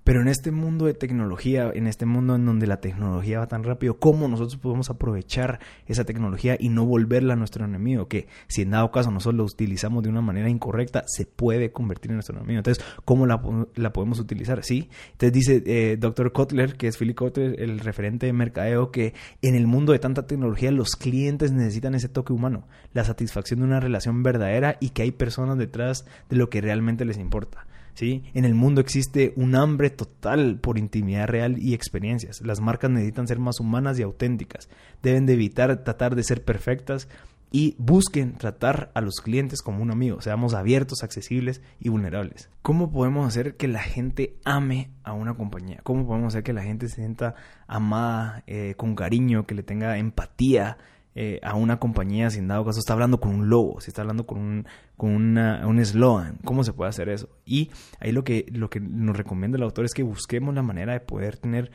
Pero 0.06 0.22
en 0.22 0.28
este 0.28 0.52
mundo 0.52 0.86
de 0.86 0.94
tecnología, 0.94 1.72
en 1.74 1.88
este 1.88 2.06
mundo 2.06 2.36
en 2.36 2.46
donde 2.46 2.68
la 2.68 2.80
tecnología 2.80 3.40
va 3.40 3.48
tan 3.48 3.64
rápido, 3.64 3.98
¿cómo 3.98 4.28
nosotros 4.28 4.56
podemos 4.58 4.92
aprovechar 4.92 5.60
esa 5.88 6.04
tecnología 6.04 6.56
y 6.60 6.70
no 6.70 6.86
volverla 6.86 7.34
a 7.34 7.36
nuestro 7.36 7.66
enemigo? 7.66 8.08
Que 8.08 8.28
si 8.46 8.62
en 8.62 8.70
dado 8.70 8.92
caso 8.92 9.10
nosotros 9.10 9.36
lo 9.36 9.44
utilizamos 9.46 10.04
de 10.04 10.10
una 10.10 10.22
manera 10.22 10.48
incorrecta, 10.48 11.06
se 11.08 11.26
puede 11.26 11.72
convertir 11.72 12.12
en 12.12 12.18
nuestro 12.18 12.38
enemigo. 12.38 12.60
Entonces, 12.60 12.86
¿cómo 13.04 13.26
la, 13.26 13.42
podemos 13.42 14.20
utilizar? 14.20 14.64
Sí. 14.64 14.90
Entonces 15.14 15.34
dice 15.34 15.64
eh, 15.66 15.98
Dr. 15.98 16.32
Kotler, 16.34 16.76
que 16.76 16.88
es 16.88 17.00
Philip 17.00 17.18
Kotler, 17.18 17.60
el 17.60 17.80
referente 17.80 18.28
de 18.28 18.34
mercadeo, 18.34 18.92
que 18.92 19.16
en 19.42 19.56
el 19.56 19.66
mundo 19.66 19.92
de 19.92 19.98
tanta 19.98 20.28
tecnología 20.28 20.70
los 20.70 20.92
clientes 20.92 21.52
necesitan 21.52 21.96
ese 21.96 22.10
toque 22.10 22.32
humano, 22.32 22.68
la 22.94 23.06
satisfacción 23.06 23.62
de 23.62 23.66
una 23.66 23.80
relación 23.80 24.22
verdadera 24.22 24.78
y 24.80 24.90
que 24.90 25.02
hay 25.02 25.12
personas 25.12 25.58
detrás 25.58 26.06
de 26.30 26.36
lo 26.36 26.52
que 26.52 26.62
realmente 26.62 27.06
les 27.06 27.18
importa. 27.18 27.66
¿Sí? 27.96 28.24
En 28.34 28.46
el 28.46 28.54
mundo 28.54 28.82
existe 28.82 29.34
un 29.36 29.56
hambre 29.56 29.90
total 29.90 30.60
por 30.60 30.78
intimidad 30.78 31.28
real 31.28 31.58
y 31.58 31.74
experiencias. 31.74 32.42
Las 32.42 32.62
marcas 32.62 32.92
necesitan 32.92 33.28
ser 33.28 33.40
más 33.40 33.60
humanas 33.60 33.98
y 33.98 34.04
auténticas. 34.04 34.70
Deben 35.02 35.26
de 35.26 35.34
evitar 35.34 35.84
tratar 35.84 36.16
de 36.16 36.24
ser 36.24 36.44
perfectas 36.44 37.08
y 37.52 37.76
busquen 37.78 38.34
tratar 38.34 38.92
a 38.94 39.02
los 39.02 39.16
clientes 39.22 39.62
como 39.62 39.82
un 39.82 39.92
amigo. 39.92 40.22
Seamos 40.22 40.54
abiertos, 40.54 41.04
accesibles 41.04 41.62
y 41.80 41.90
vulnerables. 41.90 42.50
¿Cómo 42.62 42.92
podemos 42.92 43.26
hacer 43.26 43.56
que 43.56 43.68
la 43.68 43.82
gente 43.82 44.36
ame 44.44 44.92
a 45.04 45.14
una 45.14 45.36
compañía? 45.36 45.80
¿Cómo 45.84 46.06
podemos 46.06 46.34
hacer 46.34 46.44
que 46.44 46.54
la 46.54 46.64
gente 46.64 46.90
se 46.90 46.96
sienta 46.96 47.36
amada, 47.66 48.44
eh, 48.48 48.74
con 48.76 48.96
cariño, 48.96 49.46
que 49.46 49.56
le 49.56 49.64
tenga 49.64 49.98
empatía? 49.98 50.78
Eh, 51.18 51.40
a 51.44 51.56
una 51.56 51.80
compañía 51.80 52.30
sin 52.30 52.50
dado 52.50 52.66
caso 52.66 52.80
está 52.80 52.92
hablando 52.92 53.22
con 53.22 53.34
un 53.34 53.50
logo, 53.50 53.80
si 53.80 53.90
está 53.90 54.02
hablando 54.02 54.26
con 54.26 54.38
un 54.38 54.68
con 54.98 55.14
un 55.14 55.80
eslogan, 55.80 56.40
¿cómo 56.44 56.66
se 56.66 56.74
puede 56.74 56.90
hacer 56.90 57.08
eso? 57.08 57.30
Y 57.46 57.72
ahí 58.02 58.12
lo 58.12 58.26
que, 58.26 58.46
lo 58.52 58.70
que 58.70 58.82
nos 58.82 59.16
recomienda 59.16 59.58
el 59.58 59.64
autor 59.64 59.86
es 59.86 59.94
que 59.94 60.04
busquemos 60.04 60.54
la 60.54 60.62
manera 60.62 60.92
de 60.92 61.00
poder 61.00 61.38
tener 61.38 61.72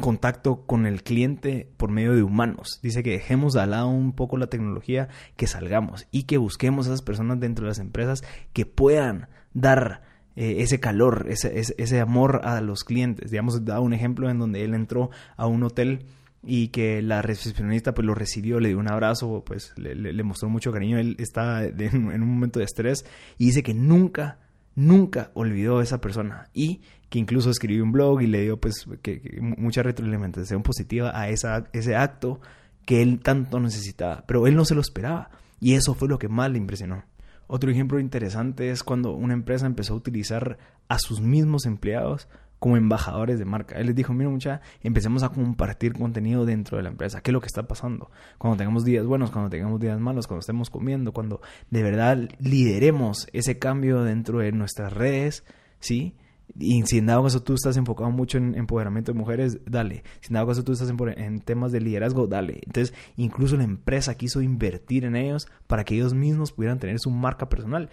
contacto 0.00 0.66
con 0.66 0.86
el 0.86 1.02
cliente 1.02 1.70
por 1.76 1.90
medio 1.90 2.14
de 2.14 2.22
humanos. 2.22 2.80
Dice 2.82 3.02
que 3.02 3.10
dejemos 3.10 3.52
de 3.52 3.66
lado 3.66 3.88
un 3.88 4.12
poco 4.12 4.36
la 4.36 4.48
tecnología, 4.48 5.08
que 5.36 5.46
salgamos 5.46 6.06
y 6.10 6.24
que 6.24 6.38
busquemos 6.38 6.86
a 6.86 6.90
esas 6.90 7.02
personas 7.02 7.40
dentro 7.40 7.64
de 7.64 7.70
las 7.70 7.78
empresas 7.78 8.24
que 8.52 8.66
puedan 8.66 9.28
dar 9.54 10.02
eh, 10.34 10.56
ese 10.58 10.80
calor, 10.80 11.26
ese, 11.28 11.52
ese, 11.58 12.00
amor 12.00 12.40
a 12.44 12.60
los 12.62 12.84
clientes. 12.84 13.30
Digamos, 13.30 13.64
dado 13.64 13.82
un 13.82 13.92
ejemplo 13.92 14.30
en 14.30 14.38
donde 14.38 14.64
él 14.64 14.74
entró 14.74 15.10
a 15.36 15.46
un 15.46 15.62
hotel 15.62 16.06
y 16.44 16.68
que 16.68 17.02
la 17.02 17.22
recepcionista 17.22 17.94
pues 17.94 18.04
lo 18.04 18.14
recibió, 18.14 18.58
le 18.58 18.68
dio 18.68 18.78
un 18.78 18.90
abrazo, 18.90 19.44
pues 19.44 19.72
le, 19.76 20.22
mostró 20.22 20.48
mucho 20.48 20.72
cariño. 20.72 20.98
Él 20.98 21.16
estaba 21.18 21.64
en 21.64 22.22
un 22.22 22.28
momento 22.28 22.58
de 22.58 22.64
estrés 22.64 23.04
y 23.38 23.46
dice 23.46 23.62
que 23.62 23.74
nunca, 23.74 24.38
nunca 24.74 25.30
olvidó 25.34 25.78
a 25.78 25.82
esa 25.82 26.00
persona 26.00 26.48
y 26.52 26.80
que 27.08 27.18
incluso 27.18 27.50
escribió 27.50 27.84
un 27.84 27.92
blog 27.92 28.22
y 28.22 28.26
le 28.26 28.42
dio 28.42 28.58
pues 28.58 28.86
que, 29.02 29.38
mucha 29.40 29.82
retroalimentación 29.82 30.62
positiva 30.62 31.12
a 31.14 31.28
esa, 31.28 31.68
ese 31.72 31.94
acto 31.94 32.40
que 32.84 33.02
él 33.02 33.20
tanto 33.20 33.60
necesitaba, 33.60 34.24
pero 34.26 34.46
él 34.46 34.56
no 34.56 34.64
se 34.64 34.74
lo 34.74 34.80
esperaba 34.80 35.30
y 35.60 35.74
eso 35.74 35.94
fue 35.94 36.08
lo 36.08 36.18
que 36.18 36.28
más 36.28 36.50
le 36.50 36.58
impresionó. 36.58 37.04
Otro 37.46 37.70
ejemplo 37.70 38.00
interesante 38.00 38.70
es 38.70 38.82
cuando 38.82 39.12
una 39.12 39.34
empresa 39.34 39.66
empezó 39.66 39.92
a 39.92 39.98
utilizar 39.98 40.58
a 40.88 40.98
sus 40.98 41.20
mismos 41.20 41.66
empleados 41.66 42.28
como 42.62 42.76
embajadores 42.76 43.40
de 43.40 43.44
marca. 43.44 43.74
Él 43.74 43.88
les 43.88 43.96
dijo, 43.96 44.14
mira 44.14 44.30
mucha, 44.30 44.60
empecemos 44.84 45.24
a 45.24 45.30
compartir 45.30 45.94
contenido 45.94 46.46
dentro 46.46 46.76
de 46.76 46.84
la 46.84 46.90
empresa. 46.90 47.20
¿Qué 47.20 47.32
es 47.32 47.32
lo 47.32 47.40
que 47.40 47.48
está 47.48 47.66
pasando? 47.66 48.08
Cuando 48.38 48.56
tengamos 48.56 48.84
días 48.84 49.04
buenos, 49.04 49.32
cuando 49.32 49.50
tengamos 49.50 49.80
días 49.80 49.98
malos, 49.98 50.28
cuando 50.28 50.42
estemos 50.42 50.70
comiendo, 50.70 51.12
cuando 51.12 51.40
de 51.70 51.82
verdad 51.82 52.18
lideremos 52.38 53.26
ese 53.32 53.58
cambio 53.58 54.04
dentro 54.04 54.38
de 54.38 54.52
nuestras 54.52 54.92
redes, 54.92 55.42
¿sí? 55.80 56.14
Y 56.58 56.82
si 56.86 56.98
en 56.98 57.06
dado 57.06 57.22
caso 57.22 57.42
tú 57.42 57.54
estás 57.54 57.76
enfocado 57.76 58.10
mucho 58.10 58.38
en 58.38 58.54
empoderamiento 58.54 59.12
de 59.12 59.18
mujeres, 59.18 59.58
dale. 59.64 60.04
Si 60.20 60.28
en 60.28 60.34
dado 60.34 60.48
caso 60.48 60.62
tú 60.62 60.72
estás 60.72 60.90
en, 60.90 61.40
temas 61.40 61.72
de 61.72 61.80
liderazgo, 61.80 62.26
dale. 62.26 62.60
Entonces, 62.66 62.94
incluso 63.16 63.56
la 63.56 63.64
empresa 63.64 64.16
quiso 64.16 64.42
invertir 64.42 65.04
en 65.04 65.16
ellos 65.16 65.46
para 65.66 65.84
que 65.84 65.94
ellos 65.94 66.14
mismos 66.14 66.52
pudieran 66.52 66.78
tener 66.78 66.98
su 66.98 67.10
marca 67.10 67.48
personal. 67.48 67.88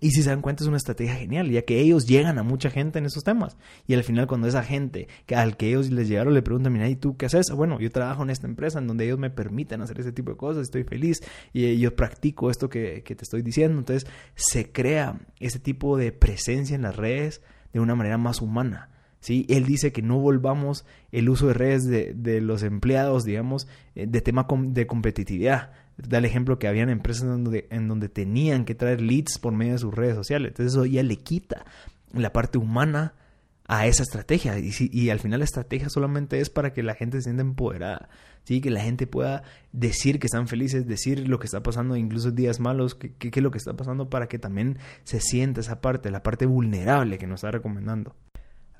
Y 0.00 0.10
si 0.10 0.22
se 0.22 0.30
dan 0.30 0.42
cuenta, 0.42 0.62
es 0.62 0.68
una 0.68 0.76
estrategia 0.76 1.14
genial, 1.16 1.50
ya 1.50 1.62
que 1.62 1.80
ellos 1.80 2.06
llegan 2.06 2.38
a 2.38 2.42
mucha 2.42 2.70
gente 2.70 2.98
en 2.98 3.06
esos 3.06 3.24
temas. 3.24 3.56
Y 3.86 3.94
al 3.94 4.04
final, 4.04 4.26
cuando 4.26 4.46
esa 4.46 4.62
gente 4.62 5.08
al 5.34 5.56
que 5.56 5.68
ellos 5.68 5.90
les 5.90 6.08
llegaron 6.08 6.34
le 6.34 6.42
preguntan, 6.42 6.72
mira, 6.72 6.88
¿y 6.88 6.96
tú 6.96 7.16
qué 7.16 7.26
haces? 7.26 7.50
Bueno, 7.50 7.80
yo 7.80 7.90
trabajo 7.90 8.22
en 8.22 8.30
esta 8.30 8.46
empresa 8.46 8.78
en 8.78 8.86
donde 8.86 9.06
ellos 9.06 9.18
me 9.18 9.30
permiten 9.30 9.82
hacer 9.82 9.98
ese 10.00 10.12
tipo 10.12 10.30
de 10.30 10.36
cosas, 10.36 10.62
estoy 10.62 10.84
feliz 10.84 11.20
y 11.52 11.78
yo 11.78 11.94
practico 11.96 12.50
esto 12.50 12.68
que, 12.68 13.02
que 13.02 13.14
te 13.16 13.24
estoy 13.24 13.42
diciendo. 13.42 13.78
Entonces, 13.78 14.08
se 14.36 14.70
crea 14.70 15.20
ese 15.40 15.58
tipo 15.58 15.96
de 15.96 16.12
presencia 16.12 16.76
en 16.76 16.82
las 16.82 16.96
redes 16.96 17.42
de 17.74 17.80
una 17.80 17.94
manera 17.94 18.16
más 18.16 18.40
humana. 18.40 18.88
¿sí? 19.20 19.46
Él 19.48 19.66
dice 19.66 19.92
que 19.92 20.02
no 20.02 20.18
volvamos 20.18 20.84
el 21.12 21.28
uso 21.28 21.48
de 21.48 21.54
redes 21.54 21.84
de, 21.84 22.40
los 22.40 22.62
empleados, 22.62 23.24
digamos, 23.24 23.68
eh, 23.94 24.06
de 24.06 24.20
tema 24.20 24.46
de 24.48 24.86
competitividad. 24.86 25.72
Da 25.96 26.18
el 26.18 26.24
ejemplo 26.24 26.58
que 26.58 26.68
habían 26.68 26.88
empresas 26.88 27.24
en 27.24 27.44
donde, 27.44 27.66
en 27.70 27.88
donde 27.88 28.08
tenían 28.08 28.64
que 28.64 28.74
traer 28.74 29.00
leads 29.00 29.38
por 29.38 29.52
medio 29.52 29.72
de 29.72 29.78
sus 29.78 29.94
redes 29.94 30.14
sociales. 30.14 30.48
Entonces 30.48 30.72
eso 30.72 30.86
ya 30.86 31.02
le 31.02 31.16
quita 31.16 31.64
la 32.12 32.32
parte 32.32 32.58
humana 32.58 33.14
a 33.66 33.86
esa 33.86 34.02
estrategia. 34.02 34.58
Y, 34.58 34.72
y 34.92 35.10
al 35.10 35.20
final 35.20 35.40
la 35.40 35.44
estrategia 35.44 35.88
solamente 35.88 36.40
es 36.40 36.50
para 36.50 36.72
que 36.72 36.82
la 36.82 36.94
gente 36.94 37.18
se 37.18 37.24
sienta 37.24 37.42
empoderada. 37.42 38.08
¿Sí? 38.44 38.60
Que 38.60 38.70
la 38.70 38.80
gente 38.80 39.06
pueda 39.06 39.42
decir 39.72 40.18
que 40.18 40.26
están 40.26 40.48
felices, 40.48 40.86
decir 40.86 41.28
lo 41.28 41.38
que 41.38 41.46
está 41.46 41.62
pasando, 41.62 41.96
incluso 41.96 42.30
días 42.30 42.60
malos, 42.60 42.94
qué 42.94 43.30
es 43.32 43.42
lo 43.42 43.50
que 43.50 43.58
está 43.58 43.76
pasando 43.76 44.08
para 44.08 44.28
que 44.28 44.38
también 44.38 44.78
se 45.02 45.20
sienta 45.20 45.60
esa 45.60 45.80
parte, 45.80 46.10
la 46.10 46.22
parte 46.22 46.46
vulnerable 46.46 47.18
que 47.18 47.26
nos 47.26 47.38
está 47.38 47.50
recomendando. 47.50 48.14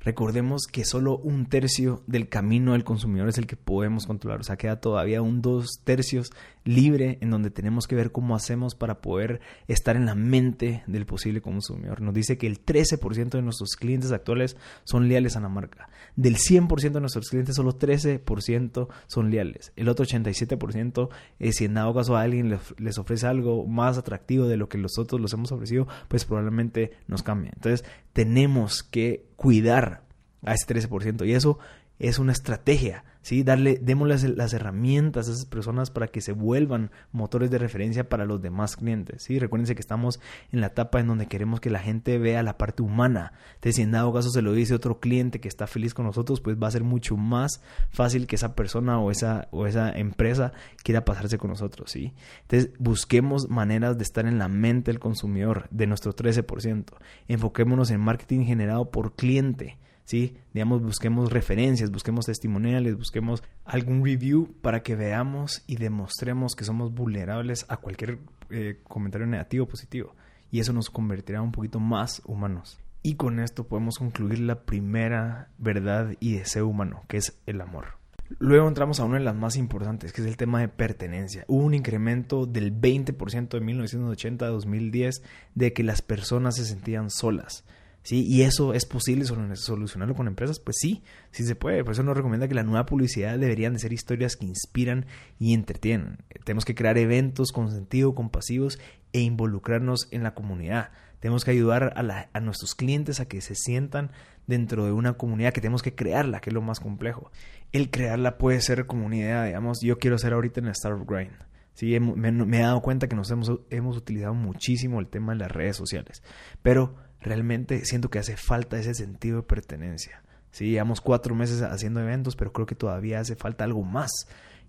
Recordemos 0.05 0.67
que 0.71 0.85
solo 0.85 1.17
un 1.17 1.47
tercio 1.47 2.03
del 2.07 2.29
camino 2.29 2.73
del 2.73 2.85
consumidor 2.85 3.29
es 3.31 3.39
el 3.39 3.47
que 3.47 3.57
podemos 3.57 4.07
controlar, 4.07 4.41
o 4.41 4.45
sea, 4.45 4.57
queda 4.57 4.81
todavía 4.81 5.23
un 5.23 5.41
dos 5.41 5.81
tercios 5.83 6.31
libre 6.65 7.19
en 7.21 7.31
donde 7.31 7.51
tenemos 7.51 7.87
que 7.87 7.95
ver 7.95 8.13
cómo 8.13 8.35
hacemos 8.35 8.75
para 8.75 9.01
poder 9.01 9.41
estar 9.67 9.97
en 9.97 10.05
la 10.07 10.15
mente 10.15 10.83
del 10.87 11.07
posible 11.07 11.41
consumidor. 11.41 12.03
Nos 12.03 12.15
dice 12.15 12.37
que 12.37 12.47
el 12.47 12.65
13% 12.65 13.31
de 13.31 13.43
nuestros 13.43 13.77
clientes 13.77 14.13
actuales 14.13 14.57
son 14.85 15.09
leales 15.09 15.37
a 15.37 15.41
la 15.41 15.49
marca. 15.49 15.89
Del 16.17 16.37
100% 16.37 16.93
de 16.93 17.01
nuestros 17.01 17.29
clientes, 17.29 17.57
solo 17.57 17.79
13% 17.79 18.89
son 19.07 19.31
leales. 19.31 19.73
El 19.77 19.89
otro 19.89 20.05
87% 20.05 21.09
es 21.39 21.57
si 21.57 21.65
en 21.65 21.75
dado 21.75 21.95
caso 21.95 22.17
a 22.17 22.23
alguien 22.23 22.59
les 22.79 22.99
ofrece 22.99 23.27
algo 23.27 23.67
más 23.67 23.99
atractivo 23.99 24.47
de 24.47 24.57
lo 24.57 24.69
que 24.69 24.79
nosotros 24.79 25.21
los 25.21 25.33
hemos 25.33 25.51
ofrecido, 25.53 25.87
pues 26.09 26.25
probablemente 26.25 26.93
nos 27.09 27.23
cambie. 27.23 27.53
Entonces, 27.55 27.85
tenemos 28.13 28.83
que 28.83 29.27
cuidar 29.37 30.03
a 30.45 30.55
ese 30.55 30.67
13%. 30.67 31.27
Y 31.27 31.35
eso 31.35 31.59
es 31.99 32.19
una 32.19 32.33
estrategia, 32.33 33.05
¿sí? 33.23 33.43
Darle, 33.45 33.79
démosles 33.81 34.25
las 34.37 34.53
herramientas 34.53 35.29
a 35.29 35.33
esas 35.33 35.47
personas 35.47 35.91
para 35.91 36.09
que 36.09 36.21
se 36.21 36.33
vuelvan 36.33 36.91
motores 37.13 37.51
de 37.51 37.59
referencia 37.59 38.09
para 38.09 38.25
los 38.25 38.43
demás 38.43 38.77
clientes, 38.77 39.23
¿sí? 39.23 39.39
Recuérdense 39.39 39.75
que 39.75 39.81
estamos 39.81 40.21
en 40.53 40.61
la 40.61 40.69
etapa 40.69 41.01
en 41.01 41.07
donde 41.07 41.27
queremos 41.27 41.61
que 41.61 41.71
la 41.71 41.79
gente 41.79 42.19
vea 42.19 42.43
la 42.43 42.59
parte 42.59 42.83
humana. 42.83 43.33
Entonces, 43.55 43.77
si 43.77 43.83
en 43.83 43.93
dado 43.93 44.13
caso 44.13 44.31
se 44.31 44.43
lo 44.43 44.53
dice 44.53 44.75
otro 44.75 44.99
cliente 44.99 45.41
que 45.41 45.49
está 45.49 45.67
feliz 45.67 45.95
con 45.95 46.05
nosotros, 46.05 46.41
pues 46.41 46.57
va 46.61 46.67
a 46.67 46.73
ser 46.73 46.85
mucho 46.85 47.17
más 47.17 47.63
fácil 47.91 48.27
que 48.27 48.37
esa 48.37 48.55
persona 48.55 48.99
o 48.99 49.11
esa, 49.11 49.49
o 49.53 49.67
esa 49.67 49.91
empresa 49.91 50.53
quiera 50.83 51.05
pasarse 51.05 51.39
con 51.39 51.51
nosotros, 51.51 51.91
¿sí? 51.91 52.13
Entonces, 52.43 52.73
busquemos 52.79 53.49
maneras 53.49 53.97
de 53.97 54.03
estar 54.05 54.27
en 54.27 54.39
la 54.39 54.49
mente 54.49 54.91
del 54.91 55.01
consumidor, 55.01 55.69
de 55.71 55.87
nuestro 55.87 56.15
13%. 56.15 56.85
Enfoquémonos 57.29 57.91
en 57.91 58.01
marketing 58.01 58.45
generado 58.45 58.91
por 58.91 59.15
cliente, 59.15 59.79
¿sí? 60.05 60.37
Digamos, 60.53 60.83
busquemos 60.83 61.33
referencias, 61.33 61.91
busquemos 61.91 62.27
testimoniales, 62.27 62.97
busquemos 62.97 63.43
algún 63.65 64.05
review 64.05 64.55
para 64.63 64.83
que 64.83 64.95
veamos 64.97 65.63
y 65.67 65.77
demostremos 65.77 66.55
que 66.55 66.65
somos 66.65 66.95
vulnerables 66.95 67.67
a 67.69 67.77
cualquier 67.79 68.19
eh, 68.51 68.81
comentario 68.85 69.27
negativo 69.27 69.65
o 69.65 69.69
positivo. 69.69 70.15
Y 70.51 70.61
eso 70.61 70.73
nos 70.73 70.91
convertirá 70.91 71.43
un 71.43 71.53
poquito 71.53 71.81
más 71.81 72.23
humanos. 72.25 72.79
Y 73.03 73.17
con 73.17 73.41
esto 73.41 73.65
podemos 73.65 73.99
concluir 73.99 74.41
la 74.41 74.63
primera 74.63 75.49
verdad 75.59 76.15
y 76.21 76.35
deseo 76.35 76.67
humano, 76.67 77.03
que 77.09 77.19
es 77.19 77.39
el 77.47 77.61
amor. 77.61 77.99
Luego 78.39 78.67
entramos 78.67 78.99
a 78.99 79.05
una 79.05 79.19
de 79.19 79.25
las 79.25 79.37
más 79.37 79.57
importantes, 79.57 80.13
que 80.13 80.23
es 80.23 80.27
el 80.27 80.37
tema 80.37 80.61
de 80.61 80.69
pertenencia. 80.69 81.45
Hubo 81.47 81.65
un 81.65 81.75
incremento 81.75 82.47
del 82.47 82.73
20% 82.73 83.49
de 83.49 83.61
1980 83.61 84.47
a 84.47 84.49
2010 84.49 85.23
de 85.55 85.73
que 85.73 85.83
las 85.83 86.01
personas 86.01 86.57
se 86.57 86.65
sentían 86.65 87.11
solas. 87.11 87.65
¿Sí? 88.05 88.25
Y 88.25 88.43
eso 88.43 88.75
es 88.75 88.87
posible 88.87 89.25
solucionarlo 89.25 90.15
con 90.15 90.29
empresas, 90.29 90.61
pues 90.61 90.77
sí, 90.79 91.03
sí 91.33 91.45
se 91.45 91.57
puede. 91.57 91.83
Por 91.83 91.95
eso 91.95 92.05
nos 92.05 92.17
recomienda 92.17 92.47
que 92.47 92.55
la 92.55 92.63
nueva 92.63 92.87
publicidad 92.87 93.37
deberían 93.37 93.73
de 93.73 93.81
ser 93.81 93.93
historias 93.93 94.37
que 94.37 94.47
inspiran 94.47 95.07
y 95.41 95.55
entretienen. 95.55 96.19
Tenemos 96.45 96.65
que 96.65 96.77
crear 96.77 96.97
eventos 96.99 97.51
con 97.51 97.73
sentido, 97.73 98.15
compasivos 98.15 98.79
e 99.13 99.21
involucrarnos 99.21 100.07
en 100.13 100.23
la 100.23 100.35
comunidad. 100.35 100.91
Tenemos 101.19 101.45
que 101.45 101.51
ayudar 101.51 101.95
a, 101.97 102.29
a 102.33 102.41
nuestros 102.41 102.75
clientes 102.75 103.19
a 103.19 103.27
que 103.27 103.41
se 103.41 103.55
sientan 103.55 104.13
dentro 104.47 104.85
de 104.85 104.93
una 104.93 105.15
comunidad 105.15 105.55
que 105.55 105.63
tenemos 105.63 105.83
que 105.83 105.95
crearla, 105.95 106.41
que 106.41 106.51
es 106.51 106.55
lo 106.55 106.61
más 106.63 106.81
complejo. 106.81 107.33
El 107.73 107.91
crearla 107.91 108.37
puede 108.37 108.61
ser 108.61 108.87
como 108.87 109.07
una 109.07 109.17
idea, 109.17 109.45
digamos, 109.45 109.81
yo 109.81 109.99
quiero 109.99 110.19
ser 110.19 110.35
ahorita 110.35 110.61
en 110.61 110.69
Startup 110.69 111.09
Grind. 111.09 111.33
Sí, 111.73 111.99
me, 111.99 112.31
me, 112.31 112.59
he 112.59 112.63
dado 112.63 112.83
cuenta 112.83 113.09
que 113.09 113.17
nos 113.17 113.31
hemos, 113.33 113.51
hemos 113.71 113.97
utilizado 113.97 114.35
muchísimo 114.35 115.01
el 115.01 115.09
tema 115.09 115.33
de 115.33 115.41
las 115.41 115.51
redes 115.51 115.77
sociales, 115.77 116.23
pero 116.63 116.95
realmente 117.25 117.85
siento 117.85 118.11
que 118.11 118.19
hace 118.19 118.37
falta 118.37 118.79
ese 118.79 118.95
sentido 118.95 119.39
de 119.39 119.43
pertenencia. 119.43 120.23
Sí, 120.51 120.71
llevamos 120.71 121.01
cuatro 121.01 121.35
meses 121.35 121.63
haciendo 121.63 122.01
eventos, 122.01 122.37
pero 122.37 122.53
creo 122.53 122.67
que 122.67 122.77
todavía 122.77 123.19
hace 123.19 123.35
falta 123.35 123.65
algo 123.65 123.83
más. 123.83 124.11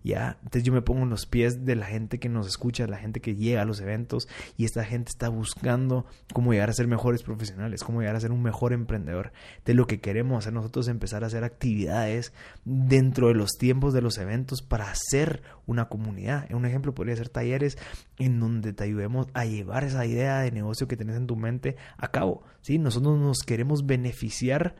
¿Ya? 0.05 0.37
Entonces 0.43 0.63
yo 0.63 0.71
me 0.71 0.83
pongo 0.83 1.01
en 1.01 1.09
los 1.09 1.25
pies 1.25 1.65
de 1.65 1.75
la 1.75 1.87
gente 1.87 2.19
que 2.19 2.29
nos 2.29 2.47
escucha, 2.47 2.85
la 2.85 2.97
gente 2.97 3.21
que 3.21 3.35
llega 3.35 3.63
a 3.63 3.65
los 3.65 3.81
eventos 3.81 4.27
y 4.55 4.65
esta 4.65 4.83
gente 4.85 5.09
está 5.09 5.29
buscando 5.29 6.05
cómo 6.31 6.53
llegar 6.53 6.69
a 6.69 6.73
ser 6.73 6.87
mejores 6.87 7.23
profesionales, 7.23 7.83
cómo 7.83 8.01
llegar 8.01 8.15
a 8.15 8.19
ser 8.19 8.31
un 8.31 8.43
mejor 8.43 8.71
emprendedor. 8.71 9.33
De 9.65 9.73
lo 9.73 9.87
que 9.87 9.99
queremos 9.99 10.37
hacer 10.37 10.53
nosotros 10.53 10.85
es 10.85 10.91
empezar 10.91 11.23
a 11.23 11.27
hacer 11.27 11.43
actividades 11.43 12.33
dentro 12.65 13.29
de 13.29 13.33
los 13.33 13.53
tiempos 13.53 13.93
de 13.95 14.03
los 14.03 14.19
eventos 14.19 14.61
para 14.61 14.91
hacer 14.91 15.41
una 15.65 15.89
comunidad. 15.89 16.47
Un 16.53 16.65
ejemplo 16.65 16.93
podría 16.93 17.15
ser 17.15 17.29
talleres 17.29 17.79
en 18.19 18.39
donde 18.39 18.73
te 18.73 18.83
ayudemos 18.83 19.25
a 19.33 19.45
llevar 19.45 19.83
esa 19.85 20.05
idea 20.05 20.39
de 20.41 20.51
negocio 20.51 20.87
que 20.87 20.97
tienes 20.97 21.17
en 21.17 21.25
tu 21.25 21.35
mente 21.35 21.77
a 21.97 22.11
cabo. 22.11 22.43
¿sí? 22.61 22.77
Nosotros 22.77 23.17
nos 23.17 23.39
queremos 23.39 23.87
beneficiar 23.87 24.75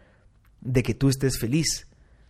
de 0.61 0.83
que 0.83 0.93
tú 0.93 1.09
estés 1.09 1.39
feliz. 1.39 1.87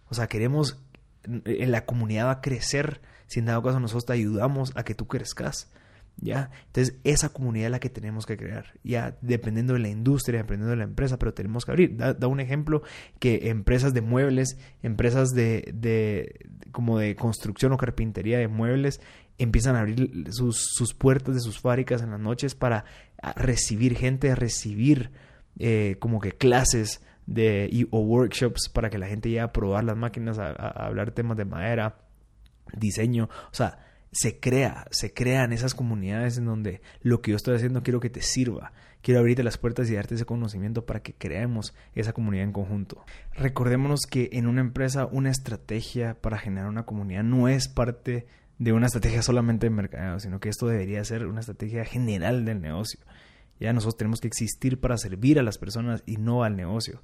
O 0.07 0.13
sea, 0.13 0.27
queremos 0.27 0.84
la 1.25 1.85
comunidad 1.85 2.27
va 2.27 2.31
a 2.31 2.41
crecer 2.41 3.01
si 3.27 3.39
en 3.39 3.45
dado 3.45 3.63
caso 3.63 3.79
nosotros 3.79 4.05
te 4.05 4.13
ayudamos 4.13 4.71
a 4.75 4.83
que 4.83 4.95
tú 4.95 5.07
crezcas. 5.07 5.71
¿Ya? 6.17 6.49
Entonces, 6.67 6.95
esa 7.03 7.27
comunidad 7.27 7.65
es 7.65 7.71
la 7.71 7.79
que 7.81 7.89
tenemos 7.89 8.25
que 8.25 8.37
crear, 8.37 8.79
ya 8.85 9.17
dependiendo 9.19 9.73
de 9.73 9.79
la 9.79 9.89
industria, 9.89 10.39
dependiendo 10.39 10.71
de 10.71 10.77
la 10.77 10.85
empresa, 10.85 11.19
pero 11.19 11.33
tenemos 11.33 11.65
que 11.65 11.71
abrir. 11.71 11.97
Da, 11.97 12.27
un 12.27 12.39
ejemplo 12.39 12.83
que 13.19 13.49
empresas 13.49 13.93
de 13.93 13.99
muebles, 13.99 14.57
empresas 14.81 15.31
de, 15.31 15.73
de, 15.73 16.47
como 16.71 16.99
de 16.99 17.17
construcción 17.17 17.73
o 17.73 17.77
carpintería 17.77 18.37
de 18.37 18.47
muebles, 18.47 19.01
empiezan 19.37 19.75
a 19.75 19.81
abrir 19.81 20.31
sus, 20.31 20.69
sus 20.71 20.93
puertas 20.93 21.35
de 21.35 21.41
sus 21.41 21.59
fábricas 21.59 22.01
en 22.01 22.11
las 22.11 22.19
noches 22.21 22.55
para 22.55 22.85
recibir 23.35 23.97
gente, 23.97 24.33
recibir 24.35 25.11
eh, 25.59 25.97
como 25.99 26.19
que 26.19 26.31
clases 26.31 27.01
de, 27.25 27.87
o 27.91 27.99
workshops 27.99 28.69
para 28.69 28.89
que 28.89 28.97
la 28.97 29.07
gente 29.07 29.29
llegue 29.29 29.41
a 29.41 29.51
probar 29.51 29.83
las 29.83 29.97
máquinas, 29.97 30.37
a, 30.39 30.51
hablar 30.51 31.11
temas 31.11 31.37
de 31.37 31.45
madera, 31.45 31.97
diseño, 32.73 33.29
o 33.51 33.53
sea, 33.53 33.79
se 34.11 34.39
crea, 34.39 34.87
se 34.91 35.13
crean 35.13 35.51
esas 35.51 35.73
comunidades 35.73 36.37
en 36.37 36.45
donde 36.45 36.81
lo 37.01 37.21
que 37.21 37.31
yo 37.31 37.37
estoy 37.37 37.55
haciendo 37.55 37.83
quiero 37.83 37.99
que 37.99 38.09
te 38.09 38.21
sirva. 38.21 38.71
Quiero 39.01 39.19
abrirte 39.19 39.43
las 39.43 39.57
puertas 39.57 39.89
y 39.89 39.95
darte 39.95 40.15
ese 40.15 40.25
conocimiento 40.25 40.85
para 40.85 41.01
que 41.01 41.13
creemos 41.13 41.75
esa 41.93 42.13
comunidad 42.13 42.45
en 42.45 42.53
conjunto. 42.53 43.05
Recordémonos 43.33 44.01
que 44.09 44.29
en 44.31 44.47
una 44.47 44.61
empresa 44.61 45.05
una 45.05 45.29
estrategia 45.29 46.15
para 46.21 46.39
generar 46.39 46.69
una 46.69 46.85
comunidad 46.85 47.23
no 47.23 47.47
es 47.47 47.67
parte 47.67 48.25
de 48.57 48.71
una 48.71 48.87
estrategia 48.87 49.21
solamente 49.21 49.67
de 49.67 49.71
mercadeo, 49.71 50.19
sino 50.19 50.39
que 50.39 50.49
esto 50.49 50.67
debería 50.67 51.03
ser 51.03 51.25
una 51.27 51.41
estrategia 51.41 51.83
general 51.83 52.45
del 52.45 52.61
negocio. 52.61 53.01
Ya 53.59 53.73
nosotros 53.73 53.97
tenemos 53.97 54.21
que 54.21 54.27
existir 54.27 54.79
para 54.79 54.97
servir 54.97 55.39
a 55.39 55.43
las 55.43 55.57
personas 55.57 56.03
y 56.05 56.17
no 56.17 56.43
al 56.43 56.55
negocio 56.55 57.01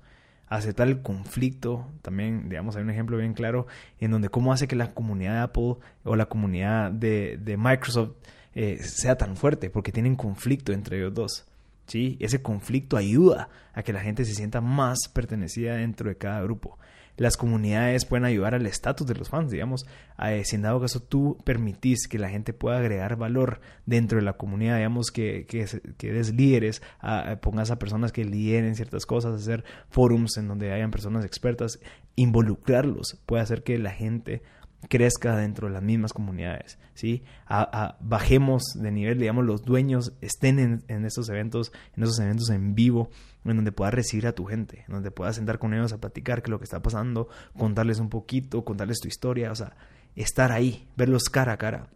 aceptar 0.52 0.90
el 0.90 1.02
conflicto. 1.02 1.88
También, 2.02 2.50
digamos, 2.50 2.76
hay 2.76 2.84
un 2.84 2.90
ejemplo 2.90 3.18
bien 3.18 3.34
claro 3.34 3.68
en 4.00 4.12
donde 4.12 4.30
cómo 4.30 4.52
hace 4.52 4.68
que 4.68 4.76
la 4.76 4.94
comunidad 4.94 5.34
de 5.34 5.40
Apple 5.40 5.76
o 6.04 6.16
la 6.16 6.26
comunidad 6.26 6.92
de, 6.92 7.56
Microsoft 7.58 8.12
eh, 8.54 8.78
sea 8.84 9.18
tan 9.18 9.38
fuerte, 9.38 9.70
porque 9.70 9.94
tienen 9.94 10.16
conflicto 10.16 10.74
entre 10.74 10.98
ellos 10.98 11.14
dos. 11.14 11.46
¿sí? 11.88 12.18
Ese 12.20 12.42
conflicto 12.42 12.98
ayuda 12.98 13.48
a 13.74 13.82
que 13.82 13.94
la 13.94 14.02
gente 14.02 14.26
se 14.26 14.36
sienta 14.36 14.60
más 14.60 15.00
pertenecida 15.14 15.78
dentro 15.78 16.10
de 16.10 16.18
cada 16.18 16.42
grupo 16.42 16.78
las 17.22 17.38
comunidades 17.38 18.06
pueden 18.06 18.26
ayudar 18.26 18.56
al 18.56 18.66
estatus 18.66 19.06
de 19.06 19.14
los 19.14 19.30
fans, 19.30 19.52
digamos, 19.52 19.86
eh, 20.18 20.42
si 20.44 20.56
en 20.56 20.64
dado 20.64 20.82
caso 20.82 21.04
tú 21.04 21.38
permitís 21.44 22.08
que 22.08 22.18
la 22.18 22.30
gente 22.30 22.52
pueda 22.52 22.80
agregar 22.80 23.16
valor 23.16 23.62
dentro 23.86 24.18
de 24.18 24.26
la 24.26 24.34
comunidad, 24.34 24.78
digamos, 24.78 25.12
que, 25.12 25.46
que, 25.46 25.68
que 26.00 26.12
des 26.12 26.34
líderes, 26.34 26.82
a, 27.00 27.36
pongas 27.40 27.70
a 27.70 27.78
personas 27.78 28.12
que 28.12 28.26
lideren 28.26 28.76
ciertas 28.76 29.06
cosas, 29.06 29.40
hacer 29.40 29.64
forums 29.90 30.36
en 30.38 30.48
donde 30.48 30.74
hayan 30.74 30.90
personas 30.90 31.24
expertas, 31.24 31.80
involucrarlos, 32.16 33.20
puede 33.28 33.44
hacer 33.44 33.62
que 33.62 33.78
la 33.78 33.92
gente 33.92 34.42
crezca 34.90 35.36
dentro 35.36 35.68
de 35.68 35.74
las 35.74 35.84
mismas 35.84 36.14
comunidades, 36.14 36.80
¿sí? 36.94 37.24
bajemos 38.00 38.64
de 38.76 38.92
nivel, 38.92 39.20
digamos, 39.20 39.46
los 39.46 39.64
dueños 39.64 40.14
estén 40.22 40.60
en, 40.60 40.84
en, 40.88 41.06
estos 41.06 41.30
eventos, 41.30 41.72
en 41.96 42.04
esos 42.04 42.20
eventos 42.20 42.50
en 42.50 42.76
vivo, 42.76 43.10
en 43.46 43.56
donde 43.56 43.72
puedas 43.72 43.94
recibir 43.94 44.28
a 44.28 44.34
tu 44.34 44.46
gente, 44.46 44.84
en 44.88 44.94
donde 44.94 45.12
puedas 45.12 45.36
sentar 45.36 45.60
con 45.60 45.74
ellos 45.74 45.94
a 45.94 46.00
platicar 46.00 46.42
qué 46.42 46.48
es 46.48 46.52
lo 46.52 46.60
que 46.60 46.66
está 46.66 46.82
pasando, 46.82 47.30
contarles 47.58 48.00
un 48.00 48.10
poquito, 48.10 48.64
contarles 48.64 49.00
tu 49.00 49.08
historia, 49.08 49.52
o 49.52 49.56
sea, 49.56 49.76
estar 50.16 50.52
ahí, 50.52 50.88
verlos 50.98 51.24
cara 51.30 51.54
a 51.54 51.58
cara. 51.58 51.88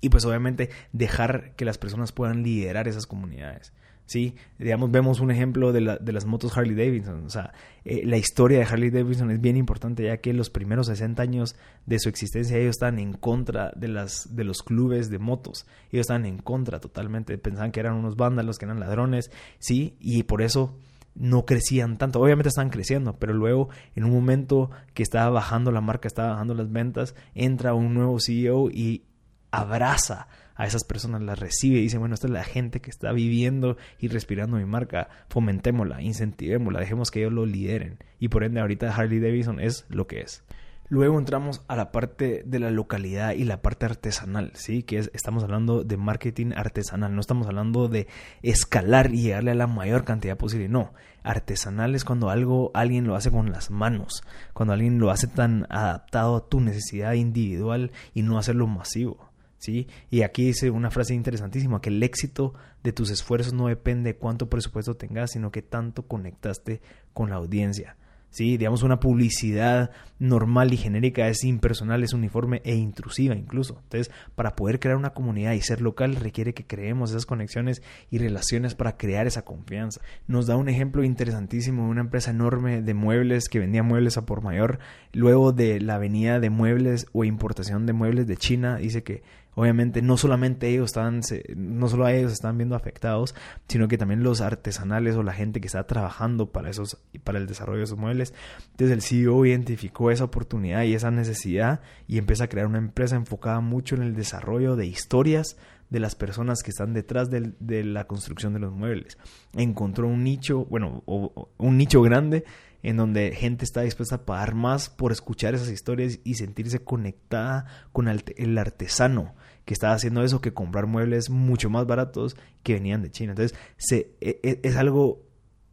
Y 0.00 0.10
pues 0.10 0.24
obviamente 0.24 0.70
dejar 0.92 1.54
que 1.56 1.64
las 1.64 1.78
personas 1.78 2.12
puedan 2.12 2.42
liderar 2.42 2.86
esas 2.86 3.06
comunidades. 3.06 3.72
¿Sí? 4.08 4.34
Digamos, 4.58 4.90
vemos 4.90 5.20
un 5.20 5.30
ejemplo 5.30 5.70
de, 5.70 5.82
la, 5.82 5.98
de 5.98 6.12
las 6.12 6.24
motos 6.24 6.56
Harley 6.56 6.74
Davidson. 6.74 7.26
O 7.26 7.30
sea, 7.30 7.52
eh, 7.84 8.02
la 8.04 8.16
historia 8.16 8.58
de 8.58 8.64
Harley 8.64 8.90
Davidson 8.90 9.30
es 9.30 9.40
bien 9.40 9.56
importante 9.56 10.02
ya 10.02 10.16
que 10.16 10.32
los 10.32 10.48
primeros 10.48 10.86
60 10.86 11.22
años 11.22 11.56
de 11.84 11.98
su 11.98 12.08
existencia 12.08 12.56
ellos 12.56 12.70
estaban 12.70 12.98
en 12.98 13.12
contra 13.12 13.70
de, 13.76 13.88
las, 13.88 14.34
de 14.34 14.44
los 14.44 14.62
clubes 14.62 15.10
de 15.10 15.18
motos. 15.18 15.66
Ellos 15.92 16.04
estaban 16.04 16.24
en 16.24 16.38
contra 16.38 16.80
totalmente. 16.80 17.36
Pensaban 17.36 17.70
que 17.70 17.80
eran 17.80 17.94
unos 17.94 18.16
vándalos, 18.16 18.58
que 18.58 18.64
eran 18.64 18.80
ladrones, 18.80 19.30
¿sí? 19.58 19.96
Y 20.00 20.22
por 20.22 20.40
eso 20.40 20.74
no 21.14 21.44
crecían 21.44 21.98
tanto. 21.98 22.18
Obviamente 22.18 22.48
estaban 22.48 22.70
creciendo, 22.70 23.18
pero 23.18 23.34
luego 23.34 23.68
en 23.94 24.04
un 24.04 24.12
momento 24.12 24.70
que 24.94 25.02
estaba 25.02 25.28
bajando 25.28 25.70
la 25.70 25.82
marca, 25.82 26.08
estaba 26.08 26.30
bajando 26.30 26.54
las 26.54 26.72
ventas, 26.72 27.14
entra 27.34 27.74
un 27.74 27.92
nuevo 27.92 28.18
CEO 28.20 28.70
y 28.70 29.04
abraza 29.50 30.28
a 30.58 30.66
esas 30.66 30.84
personas, 30.84 31.22
las 31.22 31.38
recibe 31.38 31.78
y 31.78 31.82
dice, 31.82 31.98
bueno, 31.98 32.14
esta 32.14 32.26
es 32.26 32.32
la 32.32 32.44
gente 32.44 32.80
que 32.80 32.90
está 32.90 33.12
viviendo 33.12 33.78
y 33.98 34.08
respirando 34.08 34.56
mi 34.56 34.66
marca, 34.66 35.08
fomentémosla, 35.28 36.02
incentivémosla, 36.02 36.80
dejemos 36.80 37.10
que 37.10 37.20
ellos 37.20 37.32
lo 37.32 37.46
lideren. 37.46 37.98
Y 38.18 38.28
por 38.28 38.42
ende 38.42 38.60
ahorita 38.60 38.94
Harley 38.94 39.20
Davidson 39.20 39.60
es 39.60 39.86
lo 39.88 40.08
que 40.08 40.20
es. 40.20 40.42
Luego 40.90 41.18
entramos 41.18 41.62
a 41.68 41.76
la 41.76 41.92
parte 41.92 42.42
de 42.44 42.58
la 42.58 42.70
localidad 42.70 43.34
y 43.34 43.44
la 43.44 43.62
parte 43.62 43.84
artesanal, 43.84 44.52
¿sí? 44.54 44.82
Que 44.82 44.98
es, 44.98 45.10
estamos 45.14 45.44
hablando 45.44 45.84
de 45.84 45.96
marketing 45.96 46.52
artesanal, 46.56 47.14
no 47.14 47.20
estamos 47.20 47.46
hablando 47.46 47.88
de 47.88 48.08
escalar 48.42 49.14
y 49.14 49.20
llegarle 49.20 49.52
a 49.52 49.54
la 49.54 49.66
mayor 49.66 50.04
cantidad 50.04 50.36
posible, 50.36 50.68
no. 50.68 50.92
Artesanal 51.22 51.94
es 51.94 52.04
cuando 52.04 52.30
algo, 52.30 52.70
alguien 52.72 53.06
lo 53.06 53.14
hace 53.14 53.30
con 53.30 53.52
las 53.52 53.70
manos, 53.70 54.24
cuando 54.54 54.72
alguien 54.72 54.98
lo 54.98 55.10
hace 55.10 55.28
tan 55.28 55.66
adaptado 55.68 56.36
a 56.36 56.48
tu 56.48 56.60
necesidad 56.60 57.12
individual 57.12 57.92
y 58.14 58.22
no 58.22 58.38
hacerlo 58.38 58.66
masivo. 58.66 59.27
¿Sí? 59.58 59.88
Y 60.10 60.22
aquí 60.22 60.46
dice 60.46 60.70
una 60.70 60.90
frase 60.90 61.14
interesantísima, 61.14 61.80
que 61.80 61.90
el 61.90 62.02
éxito 62.02 62.54
de 62.82 62.92
tus 62.92 63.10
esfuerzos 63.10 63.52
no 63.52 63.68
depende 63.68 64.12
de 64.12 64.18
cuánto 64.18 64.48
presupuesto 64.48 64.96
tengas, 64.96 65.32
sino 65.32 65.50
que 65.50 65.62
tanto 65.62 66.06
conectaste 66.06 66.80
con 67.12 67.30
la 67.30 67.36
audiencia. 67.36 67.96
¿sí? 68.30 68.56
Digamos, 68.56 68.82
una 68.82 69.00
publicidad 69.00 69.90
normal 70.18 70.72
y 70.72 70.76
genérica 70.76 71.28
es 71.28 71.44
impersonal, 71.44 72.02
es 72.02 72.12
uniforme 72.12 72.60
e 72.64 72.74
intrusiva 72.74 73.34
incluso. 73.34 73.80
Entonces, 73.84 74.10
para 74.34 74.56
poder 74.56 74.80
crear 74.80 74.96
una 74.96 75.10
comunidad 75.10 75.52
y 75.52 75.60
ser 75.60 75.80
local 75.80 76.16
requiere 76.16 76.54
que 76.54 76.66
creemos 76.66 77.10
esas 77.10 77.26
conexiones 77.26 77.82
y 78.10 78.18
relaciones 78.18 78.74
para 78.74 78.96
crear 78.96 79.26
esa 79.26 79.44
confianza. 79.44 80.00
Nos 80.26 80.46
da 80.46 80.56
un 80.56 80.68
ejemplo 80.68 81.04
interesantísimo 81.04 81.84
de 81.84 81.90
una 81.90 82.00
empresa 82.00 82.30
enorme 82.30 82.82
de 82.82 82.94
muebles 82.94 83.48
que 83.48 83.60
vendía 83.60 83.82
muebles 83.82 84.16
a 84.16 84.26
por 84.26 84.42
mayor. 84.42 84.78
Luego 85.12 85.52
de 85.52 85.80
la 85.80 85.98
venida 85.98 86.40
de 86.40 86.50
muebles 86.50 87.06
o 87.12 87.24
importación 87.24 87.86
de 87.86 87.92
muebles 87.92 88.26
de 88.26 88.36
China, 88.36 88.76
dice 88.76 89.02
que 89.02 89.22
obviamente 89.58 90.02
no 90.02 90.16
solamente 90.16 90.68
ellos 90.68 90.90
estaban, 90.90 91.20
no 91.56 91.88
solo 91.88 92.06
a 92.06 92.12
ellos 92.12 92.30
están 92.30 92.56
viendo 92.58 92.76
afectados, 92.76 93.34
sino 93.66 93.88
que 93.88 93.98
también 93.98 94.22
los 94.22 94.40
artesanales 94.40 95.16
o 95.16 95.24
la 95.24 95.32
gente 95.32 95.60
que 95.60 95.66
está 95.66 95.84
trabajando 95.84 96.52
para 96.52 96.70
esos, 96.70 96.98
para 97.24 97.40
el 97.40 97.48
desarrollo 97.48 97.78
de 97.78 97.84
esos 97.86 97.98
muebles. 97.98 98.32
Entonces 98.70 98.92
el 98.92 99.02
CEO 99.02 99.44
identificó 99.46 100.12
esa 100.12 100.22
oportunidad 100.22 100.84
y 100.84 100.94
esa 100.94 101.10
necesidad 101.10 101.80
y 102.06 102.18
empieza 102.18 102.44
a 102.44 102.48
crear 102.48 102.68
una 102.68 102.78
empresa 102.78 103.16
enfocada 103.16 103.58
mucho 103.58 103.96
en 103.96 104.02
el 104.02 104.14
desarrollo 104.14 104.76
de 104.76 104.86
historias 104.86 105.56
de 105.90 105.98
las 105.98 106.14
personas 106.14 106.62
que 106.62 106.70
están 106.70 106.94
detrás 106.94 107.28
de, 107.28 107.54
de 107.58 107.82
la 107.82 108.06
construcción 108.06 108.52
de 108.52 108.60
los 108.60 108.72
muebles. 108.72 109.18
Encontró 109.56 110.06
un 110.06 110.22
nicho, 110.22 110.66
bueno, 110.66 111.02
un 111.04 111.76
nicho 111.76 112.00
grande 112.00 112.44
en 112.84 112.96
donde 112.96 113.32
gente 113.32 113.64
está 113.64 113.80
dispuesta 113.80 114.14
a 114.14 114.24
pagar 114.24 114.54
más 114.54 114.88
por 114.88 115.10
escuchar 115.10 115.56
esas 115.56 115.70
historias 115.70 116.20
y 116.22 116.34
sentirse 116.34 116.78
conectada 116.78 117.66
con 117.90 118.06
el 118.06 118.56
artesano 118.56 119.34
que 119.68 119.74
estaba 119.74 119.92
haciendo 119.92 120.22
eso 120.22 120.40
que 120.40 120.54
comprar 120.54 120.86
muebles 120.86 121.28
mucho 121.28 121.68
más 121.68 121.86
baratos 121.86 122.38
que 122.62 122.72
venían 122.72 123.02
de 123.02 123.10
China. 123.10 123.32
Entonces, 123.32 123.58
se, 123.76 124.16
e, 124.22 124.40
e, 124.42 124.60
es, 124.62 124.76
algo 124.76 125.26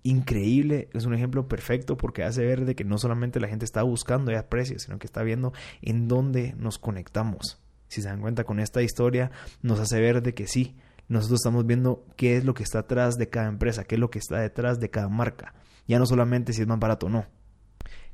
increíble, 0.03 0.89
es 0.93 1.05
un 1.05 1.13
ejemplo 1.13 1.47
perfecto 1.47 1.95
porque 1.95 2.21
hace 2.21 2.43
ver 2.43 2.65
de 2.65 2.75
que 2.75 2.83
no 2.83 2.97
solamente 2.97 3.39
la 3.39 3.47
gente 3.47 3.63
está 3.63 3.83
buscando 3.83 4.33
ya 4.33 4.49
precios, 4.49 4.81
sino 4.81 4.99
que 4.99 5.07
está 5.07 5.23
viendo 5.23 5.53
en 5.81 6.09
dónde 6.09 6.55
nos 6.57 6.77
conectamos. 6.77 7.63
Si 7.87 8.01
se 8.01 8.09
dan 8.09 8.19
cuenta 8.19 8.43
con 8.43 8.59
esta 8.59 8.81
historia, 8.81 9.31
nos 9.61 9.79
hace 9.79 10.01
ver 10.01 10.21
de 10.21 10.33
que 10.33 10.45
sí, 10.45 10.75
nosotros 11.07 11.39
estamos 11.39 11.65
viendo 11.65 12.05
qué 12.17 12.35
es 12.35 12.43
lo 12.43 12.53
que 12.53 12.63
está 12.63 12.79
atrás 12.79 13.15
de 13.15 13.29
cada 13.29 13.47
empresa, 13.47 13.85
qué 13.85 13.95
es 13.95 14.01
lo 14.01 14.09
que 14.09 14.19
está 14.19 14.39
detrás 14.39 14.81
de 14.81 14.89
cada 14.89 15.07
marca. 15.07 15.53
Ya 15.87 15.99
no 15.99 16.05
solamente 16.05 16.51
si 16.51 16.63
es 16.63 16.67
más 16.67 16.79
barato 16.79 17.05
o 17.05 17.09
no. 17.09 17.27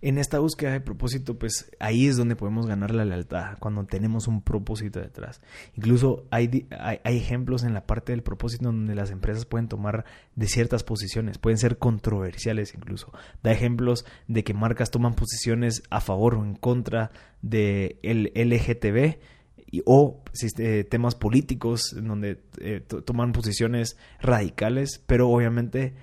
En 0.04 0.18
esta 0.18 0.40
búsqueda 0.40 0.72
de 0.72 0.82
propósito, 0.82 1.38
pues 1.38 1.72
ahí 1.80 2.08
es 2.08 2.18
donde 2.18 2.36
podemos 2.36 2.66
ganar 2.66 2.90
la 2.90 3.06
lealtad, 3.06 3.60
cuando 3.60 3.86
tenemos 3.86 4.28
un 4.28 4.42
propósito 4.42 5.00
detrás. 5.00 5.42
Incluso 5.76 6.26
hay, 6.32 6.68
hay, 6.72 7.18
ejemplos 7.18 7.64
en 7.64 7.76
la 7.76 7.86
parte 7.86 8.12
del 8.12 8.24
propósito 8.24 8.66
donde 8.66 8.96
las 8.96 9.12
empresas 9.12 9.46
pueden 9.46 9.68
tomar 9.68 10.06
de 10.36 10.48
ciertas 10.48 10.84
posiciones, 10.84 11.38
pueden 11.38 11.60
ser 11.60 11.78
controversiales 11.78 12.74
incluso. 12.74 13.14
Da 13.44 13.52
ejemplos 13.52 14.06
de 14.28 14.44
que 14.44 14.56
marcas 14.56 14.90
toman 14.90 15.14
posiciones 15.14 15.84
a 15.92 16.02
favor 16.02 16.34
o 16.34 16.44
en 16.44 16.56
contra 16.56 17.12
del 17.44 18.00
el 18.02 18.32
LGTB 18.34 19.20
o 19.86 20.24
eh, 20.58 20.84
temas 20.84 21.16
políticos 21.16 21.94
en 21.94 22.08
donde 22.08 22.42
eh, 22.60 22.82
toman 23.06 23.32
posiciones 23.32 23.98
radicales, 24.20 25.02
pero 25.06 25.30
obviamente 25.30 25.94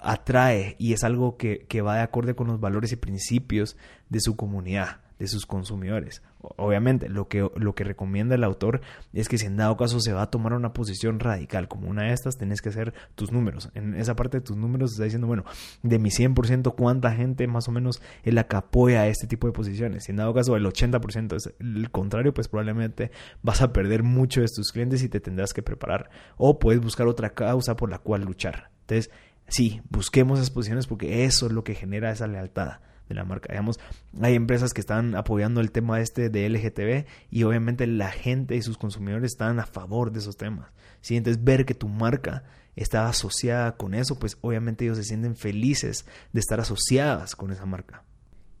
atrae 0.00 0.76
y 0.78 0.92
es 0.92 1.04
algo 1.04 1.36
que, 1.36 1.66
que, 1.68 1.82
va 1.82 1.96
de 1.96 2.02
acorde 2.02 2.34
con 2.34 2.46
los 2.46 2.60
valores 2.60 2.92
y 2.92 2.96
principios 2.96 3.76
de 4.08 4.20
su 4.20 4.36
comunidad, 4.36 5.00
de 5.18 5.26
sus 5.26 5.46
consumidores. 5.46 6.22
Obviamente, 6.40 7.08
lo 7.08 7.26
que, 7.26 7.48
lo 7.56 7.74
que 7.74 7.82
recomienda 7.82 8.36
el 8.36 8.44
autor 8.44 8.80
es 9.12 9.28
que 9.28 9.38
si 9.38 9.46
en 9.46 9.56
dado 9.56 9.76
caso 9.76 9.98
se 10.00 10.12
va 10.12 10.22
a 10.22 10.30
tomar 10.30 10.52
una 10.52 10.72
posición 10.72 11.18
radical 11.18 11.66
como 11.66 11.88
una 11.88 12.04
de 12.04 12.12
estas, 12.12 12.38
tenés 12.38 12.62
que 12.62 12.68
hacer 12.68 12.94
tus 13.16 13.32
números. 13.32 13.70
En 13.74 13.94
esa 13.94 14.14
parte 14.14 14.38
de 14.38 14.44
tus 14.44 14.56
números 14.56 14.92
está 14.92 15.04
diciendo, 15.04 15.26
bueno, 15.26 15.44
de 15.82 15.98
mi 15.98 16.10
100%, 16.10 16.74
¿cuánta 16.76 17.12
gente 17.12 17.48
más 17.48 17.66
o 17.66 17.72
menos 17.72 18.00
es 18.22 18.32
la 18.34 18.46
que 18.46 18.56
apoya 18.56 19.08
este 19.08 19.26
tipo 19.26 19.48
de 19.48 19.52
posiciones? 19.52 20.04
Si 20.04 20.12
en 20.12 20.18
dado 20.18 20.32
caso 20.32 20.54
el 20.54 20.64
80% 20.64 21.34
es 21.34 21.52
el 21.58 21.90
contrario, 21.90 22.32
pues 22.32 22.46
probablemente 22.46 23.10
vas 23.42 23.60
a 23.60 23.72
perder 23.72 24.04
mucho 24.04 24.40
de 24.40 24.46
tus 24.46 24.70
clientes 24.70 25.02
y 25.02 25.08
te 25.08 25.18
tendrás 25.18 25.52
que 25.52 25.62
preparar. 25.62 26.08
O 26.36 26.60
puedes 26.60 26.80
buscar 26.80 27.08
otra 27.08 27.30
causa 27.30 27.74
por 27.74 27.90
la 27.90 27.98
cual 27.98 28.22
luchar. 28.22 28.70
Entonces, 28.82 29.10
sí, 29.48 29.80
busquemos 29.90 30.38
esas 30.38 30.50
posiciones 30.50 30.86
porque 30.86 31.24
eso 31.24 31.46
es 31.46 31.52
lo 31.52 31.64
que 31.64 31.74
genera 31.74 32.10
esa 32.10 32.26
lealtad 32.26 32.80
de 33.08 33.14
la 33.14 33.24
marca. 33.24 33.48
Digamos, 33.50 33.80
hay 34.20 34.34
empresas 34.34 34.72
que 34.72 34.80
están 34.80 35.14
apoyando 35.14 35.60
el 35.60 35.72
tema 35.72 36.00
este 36.00 36.28
de 36.28 36.48
LGTB 36.48 37.06
y 37.30 37.42
obviamente 37.44 37.86
la 37.86 38.10
gente 38.10 38.56
y 38.56 38.62
sus 38.62 38.78
consumidores 38.78 39.32
están 39.32 39.58
a 39.58 39.66
favor 39.66 40.12
de 40.12 40.20
esos 40.20 40.36
temas. 40.36 40.70
¿sí? 41.00 41.16
Entonces, 41.16 41.42
ver 41.42 41.64
que 41.64 41.74
tu 41.74 41.88
marca 41.88 42.44
está 42.76 43.08
asociada 43.08 43.76
con 43.76 43.94
eso, 43.94 44.18
pues 44.18 44.38
obviamente 44.40 44.84
ellos 44.84 44.98
se 44.98 45.04
sienten 45.04 45.36
felices 45.36 46.06
de 46.32 46.40
estar 46.40 46.60
asociadas 46.60 47.34
con 47.34 47.50
esa 47.50 47.66
marca. 47.66 48.04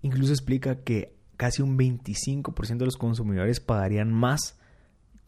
Incluso 0.02 0.32
explica 0.32 0.82
que 0.82 1.14
casi 1.36 1.62
un 1.62 1.78
25% 1.78 2.78
de 2.78 2.84
los 2.84 2.96
consumidores 2.96 3.60
pagarían 3.60 4.12
más 4.12 4.58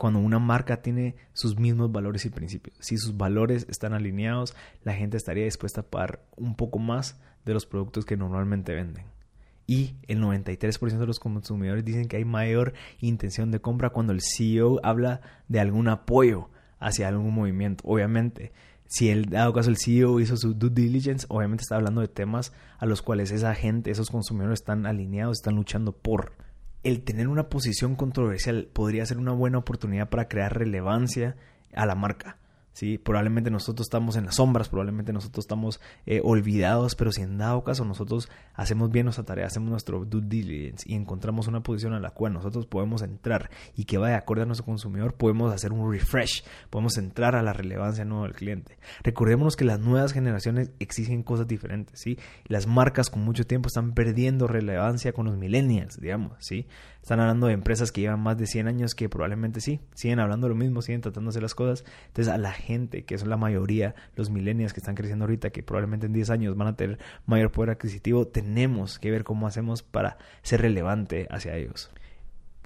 cuando 0.00 0.18
una 0.18 0.38
marca 0.38 0.80
tiene 0.80 1.14
sus 1.34 1.58
mismos 1.58 1.92
valores 1.92 2.24
y 2.24 2.30
principios. 2.30 2.74
Si 2.80 2.96
sus 2.96 3.18
valores 3.18 3.66
están 3.68 3.92
alineados, 3.92 4.56
la 4.82 4.94
gente 4.94 5.18
estaría 5.18 5.44
dispuesta 5.44 5.82
a 5.82 5.84
pagar 5.84 6.24
un 6.38 6.54
poco 6.54 6.78
más 6.78 7.20
de 7.44 7.52
los 7.52 7.66
productos 7.66 8.06
que 8.06 8.16
normalmente 8.16 8.74
venden. 8.74 9.04
Y 9.66 9.96
el 10.08 10.22
93% 10.22 10.96
de 10.96 11.06
los 11.06 11.20
consumidores 11.20 11.84
dicen 11.84 12.08
que 12.08 12.16
hay 12.16 12.24
mayor 12.24 12.72
intención 13.00 13.50
de 13.50 13.60
compra 13.60 13.90
cuando 13.90 14.14
el 14.14 14.22
CEO 14.22 14.80
habla 14.82 15.20
de 15.48 15.60
algún 15.60 15.86
apoyo 15.86 16.48
hacia 16.78 17.06
algún 17.06 17.34
movimiento. 17.34 17.84
Obviamente, 17.86 18.52
si 18.86 19.10
el 19.10 19.26
dado 19.26 19.52
caso 19.52 19.68
el 19.68 19.76
CEO 19.76 20.18
hizo 20.18 20.38
su 20.38 20.54
due 20.54 20.70
diligence, 20.70 21.26
obviamente 21.28 21.60
está 21.60 21.76
hablando 21.76 22.00
de 22.00 22.08
temas 22.08 22.54
a 22.78 22.86
los 22.86 23.02
cuales 23.02 23.32
esa 23.32 23.54
gente, 23.54 23.90
esos 23.90 24.10
consumidores 24.10 24.60
están 24.60 24.86
alineados, 24.86 25.40
están 25.40 25.56
luchando 25.56 25.92
por 25.92 26.32
el 26.82 27.02
tener 27.02 27.28
una 27.28 27.48
posición 27.48 27.96
controversial 27.96 28.68
podría 28.72 29.06
ser 29.06 29.18
una 29.18 29.32
buena 29.32 29.58
oportunidad 29.58 30.08
para 30.08 30.28
crear 30.28 30.56
relevancia 30.56 31.36
a 31.74 31.86
la 31.86 31.94
marca. 31.94 32.38
¿Sí? 32.72 32.98
Probablemente 32.98 33.50
nosotros 33.50 33.86
estamos 33.86 34.16
en 34.16 34.26
las 34.26 34.36
sombras, 34.36 34.68
probablemente 34.68 35.12
nosotros 35.12 35.44
estamos 35.44 35.80
eh, 36.06 36.20
olvidados, 36.22 36.94
pero 36.94 37.12
si 37.12 37.22
en 37.22 37.38
dado 37.38 37.64
caso 37.64 37.84
nosotros 37.84 38.28
hacemos 38.54 38.90
bien 38.90 39.06
nuestra 39.06 39.24
tarea, 39.24 39.46
hacemos 39.46 39.70
nuestro 39.70 40.04
due 40.04 40.22
diligence 40.24 40.84
y 40.88 40.94
encontramos 40.94 41.48
una 41.48 41.62
posición 41.62 41.92
a 41.94 42.00
la 42.00 42.10
cual 42.10 42.32
nosotros 42.32 42.66
podemos 42.66 43.02
entrar 43.02 43.50
y 43.76 43.84
que 43.84 43.98
vaya 43.98 44.16
acorde 44.16 44.42
a 44.42 44.46
nuestro 44.46 44.66
consumidor, 44.66 45.14
podemos 45.14 45.52
hacer 45.52 45.72
un 45.72 45.90
refresh, 45.90 46.44
podemos 46.70 46.96
entrar 46.98 47.36
a 47.36 47.42
la 47.42 47.52
relevancia 47.52 48.04
nueva 48.04 48.24
del 48.26 48.34
cliente. 48.34 48.78
Recordémonos 49.02 49.56
que 49.56 49.64
las 49.64 49.80
nuevas 49.80 50.12
generaciones 50.12 50.70
exigen 50.78 51.22
cosas 51.22 51.46
diferentes, 51.46 52.00
¿sí? 52.00 52.18
Las 52.46 52.66
marcas 52.66 53.10
con 53.10 53.22
mucho 53.22 53.46
tiempo 53.46 53.68
están 53.68 53.92
perdiendo 53.92 54.46
relevancia 54.46 55.12
con 55.12 55.26
los 55.26 55.36
millennials, 55.36 56.00
digamos, 56.00 56.32
¿sí? 56.38 56.66
Están 57.02 57.20
hablando 57.20 57.46
de 57.46 57.54
empresas 57.54 57.92
que 57.92 58.02
llevan 58.02 58.20
más 58.20 58.36
de 58.36 58.46
100 58.46 58.68
años 58.68 58.94
que 58.94 59.08
probablemente 59.08 59.60
sí, 59.60 59.80
siguen 59.94 60.20
hablando 60.20 60.48
lo 60.48 60.54
mismo, 60.54 60.82
siguen 60.82 61.00
tratando 61.00 61.28
de 61.28 61.32
hacer 61.32 61.42
las 61.42 61.54
cosas. 61.54 61.84
Entonces 62.08 62.32
a 62.32 62.38
la 62.38 62.52
gente, 62.52 63.04
que 63.04 63.18
son 63.18 63.30
la 63.30 63.36
mayoría, 63.36 63.94
los 64.16 64.30
millennials 64.30 64.72
que 64.72 64.80
están 64.80 64.94
creciendo 64.94 65.24
ahorita, 65.24 65.50
que 65.50 65.62
probablemente 65.62 66.06
en 66.06 66.12
10 66.12 66.30
años 66.30 66.56
van 66.56 66.68
a 66.68 66.76
tener 66.76 66.98
mayor 67.26 67.50
poder 67.50 67.70
adquisitivo, 67.70 68.26
tenemos 68.26 68.98
que 68.98 69.10
ver 69.10 69.24
cómo 69.24 69.46
hacemos 69.46 69.82
para 69.82 70.18
ser 70.42 70.60
relevante 70.60 71.26
hacia 71.30 71.56
ellos. 71.56 71.90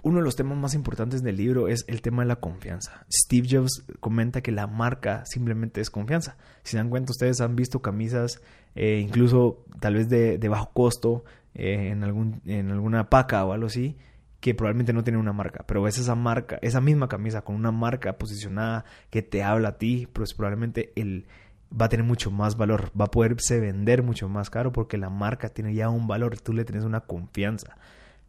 Uno 0.04 0.18
de 0.18 0.24
los 0.24 0.36
temas 0.36 0.58
más 0.58 0.74
importantes 0.74 1.22
del 1.22 1.38
libro 1.38 1.66
es 1.66 1.86
el 1.88 2.02
tema 2.02 2.22
de 2.22 2.28
la 2.28 2.36
confianza. 2.36 3.06
Steve 3.10 3.48
Jobs 3.50 3.86
comenta 4.00 4.42
que 4.42 4.52
la 4.52 4.66
marca 4.66 5.24
simplemente 5.24 5.80
es 5.80 5.88
confianza. 5.88 6.36
Si 6.62 6.72
se 6.72 6.76
dan 6.76 6.90
cuenta, 6.90 7.12
ustedes 7.12 7.40
han 7.40 7.56
visto 7.56 7.80
camisas, 7.80 8.42
eh, 8.74 8.98
incluso 9.02 9.64
tal 9.80 9.94
vez 9.94 10.10
de, 10.10 10.36
bajo 10.46 10.72
costo, 10.74 11.24
eh, 11.54 11.88
en, 11.90 12.04
algún, 12.04 12.42
en 12.44 12.70
alguna 12.70 13.08
paca 13.08 13.46
o 13.46 13.54
algo 13.54 13.68
así, 13.68 13.96
que 14.44 14.54
probablemente 14.54 14.92
no 14.92 15.02
tiene 15.02 15.18
una 15.18 15.32
marca, 15.32 15.64
pero 15.66 15.88
es 15.88 15.96
esa 15.96 16.14
marca, 16.14 16.58
esa 16.60 16.82
misma 16.82 17.08
camisa 17.08 17.40
con 17.40 17.56
una 17.56 17.72
marca 17.72 18.18
posicionada 18.18 18.84
que 19.08 19.22
te 19.22 19.42
habla 19.42 19.70
a 19.70 19.78
ti, 19.78 20.06
pues 20.12 20.34
probablemente 20.34 20.92
el 20.96 21.24
va 21.72 21.86
a 21.86 21.88
tener 21.88 22.04
mucho 22.04 22.30
más 22.30 22.58
valor, 22.58 22.90
va 23.00 23.06
a 23.06 23.10
poderse 23.10 23.58
vender 23.58 24.02
mucho 24.02 24.28
más 24.28 24.50
caro 24.50 24.70
porque 24.70 24.98
la 24.98 25.08
marca 25.08 25.48
tiene 25.48 25.72
ya 25.72 25.88
un 25.88 26.06
valor, 26.06 26.38
tú 26.38 26.52
le 26.52 26.66
tienes 26.66 26.84
una 26.84 27.00
confianza. 27.00 27.78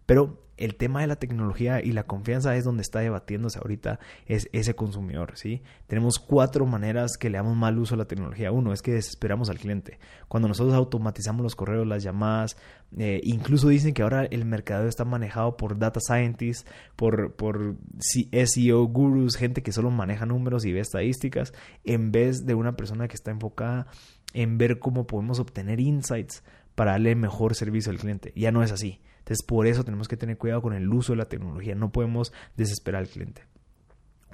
Pero 0.05 0.45
el 0.57 0.75
tema 0.75 1.01
de 1.01 1.07
la 1.07 1.17
tecnología 1.17 1.83
y 1.83 1.91
la 1.91 2.03
confianza 2.03 2.55
es 2.55 2.63
donde 2.63 2.81
está 2.81 2.99
debatiéndose 2.99 3.59
ahorita 3.59 3.99
es 4.25 4.47
ese 4.53 4.73
consumidor, 4.73 5.33
¿sí? 5.35 5.61
Tenemos 5.87 6.17
cuatro 6.17 6.65
maneras 6.65 7.17
que 7.17 7.29
le 7.29 7.37
damos 7.37 7.57
mal 7.57 7.77
uso 7.77 7.95
a 7.95 7.97
la 7.97 8.05
tecnología. 8.05 8.51
Uno 8.51 8.71
es 8.71 8.81
que 8.81 8.93
desesperamos 8.93 9.49
al 9.49 9.59
cliente. 9.59 9.99
Cuando 10.27 10.47
nosotros 10.47 10.73
automatizamos 10.73 11.43
los 11.43 11.55
correos, 11.55 11.85
las 11.85 12.03
llamadas, 12.03 12.55
eh, 12.97 13.19
incluso 13.23 13.67
dicen 13.67 13.93
que 13.93 14.03
ahora 14.03 14.25
el 14.25 14.45
mercado 14.45 14.87
está 14.87 15.03
manejado 15.03 15.57
por 15.57 15.77
data 15.77 15.99
scientists, 15.99 16.65
por, 16.95 17.35
por 17.35 17.75
SEO 17.99 18.85
gurus, 18.85 19.35
gente 19.35 19.61
que 19.61 19.73
solo 19.73 19.91
maneja 19.91 20.25
números 20.25 20.63
y 20.65 20.71
ve 20.71 20.79
estadísticas, 20.79 21.53
en 21.83 22.11
vez 22.11 22.45
de 22.45 22.53
una 22.53 22.77
persona 22.77 23.07
que 23.07 23.15
está 23.15 23.31
enfocada 23.31 23.87
en 24.33 24.57
ver 24.57 24.79
cómo 24.79 25.05
podemos 25.05 25.39
obtener 25.39 25.79
insights 25.79 26.43
para 26.75 26.91
darle 26.91 27.15
mejor 27.15 27.55
servicio 27.55 27.91
al 27.91 27.97
cliente. 27.97 28.31
Ya 28.35 28.51
no 28.51 28.63
es 28.63 28.71
así. 28.71 29.01
Entonces, 29.25 29.43
por 29.43 29.65
eso 29.65 29.83
tenemos 29.83 30.07
que 30.07 30.17
tener 30.17 30.37
cuidado 30.37 30.61
con 30.61 30.73
el 30.73 30.87
uso 30.87 31.13
de 31.13 31.17
la 31.17 31.25
tecnología. 31.25 31.73
No 31.73 31.91
podemos 31.91 32.31
desesperar 32.55 33.01
al 33.01 33.07
cliente. 33.07 33.41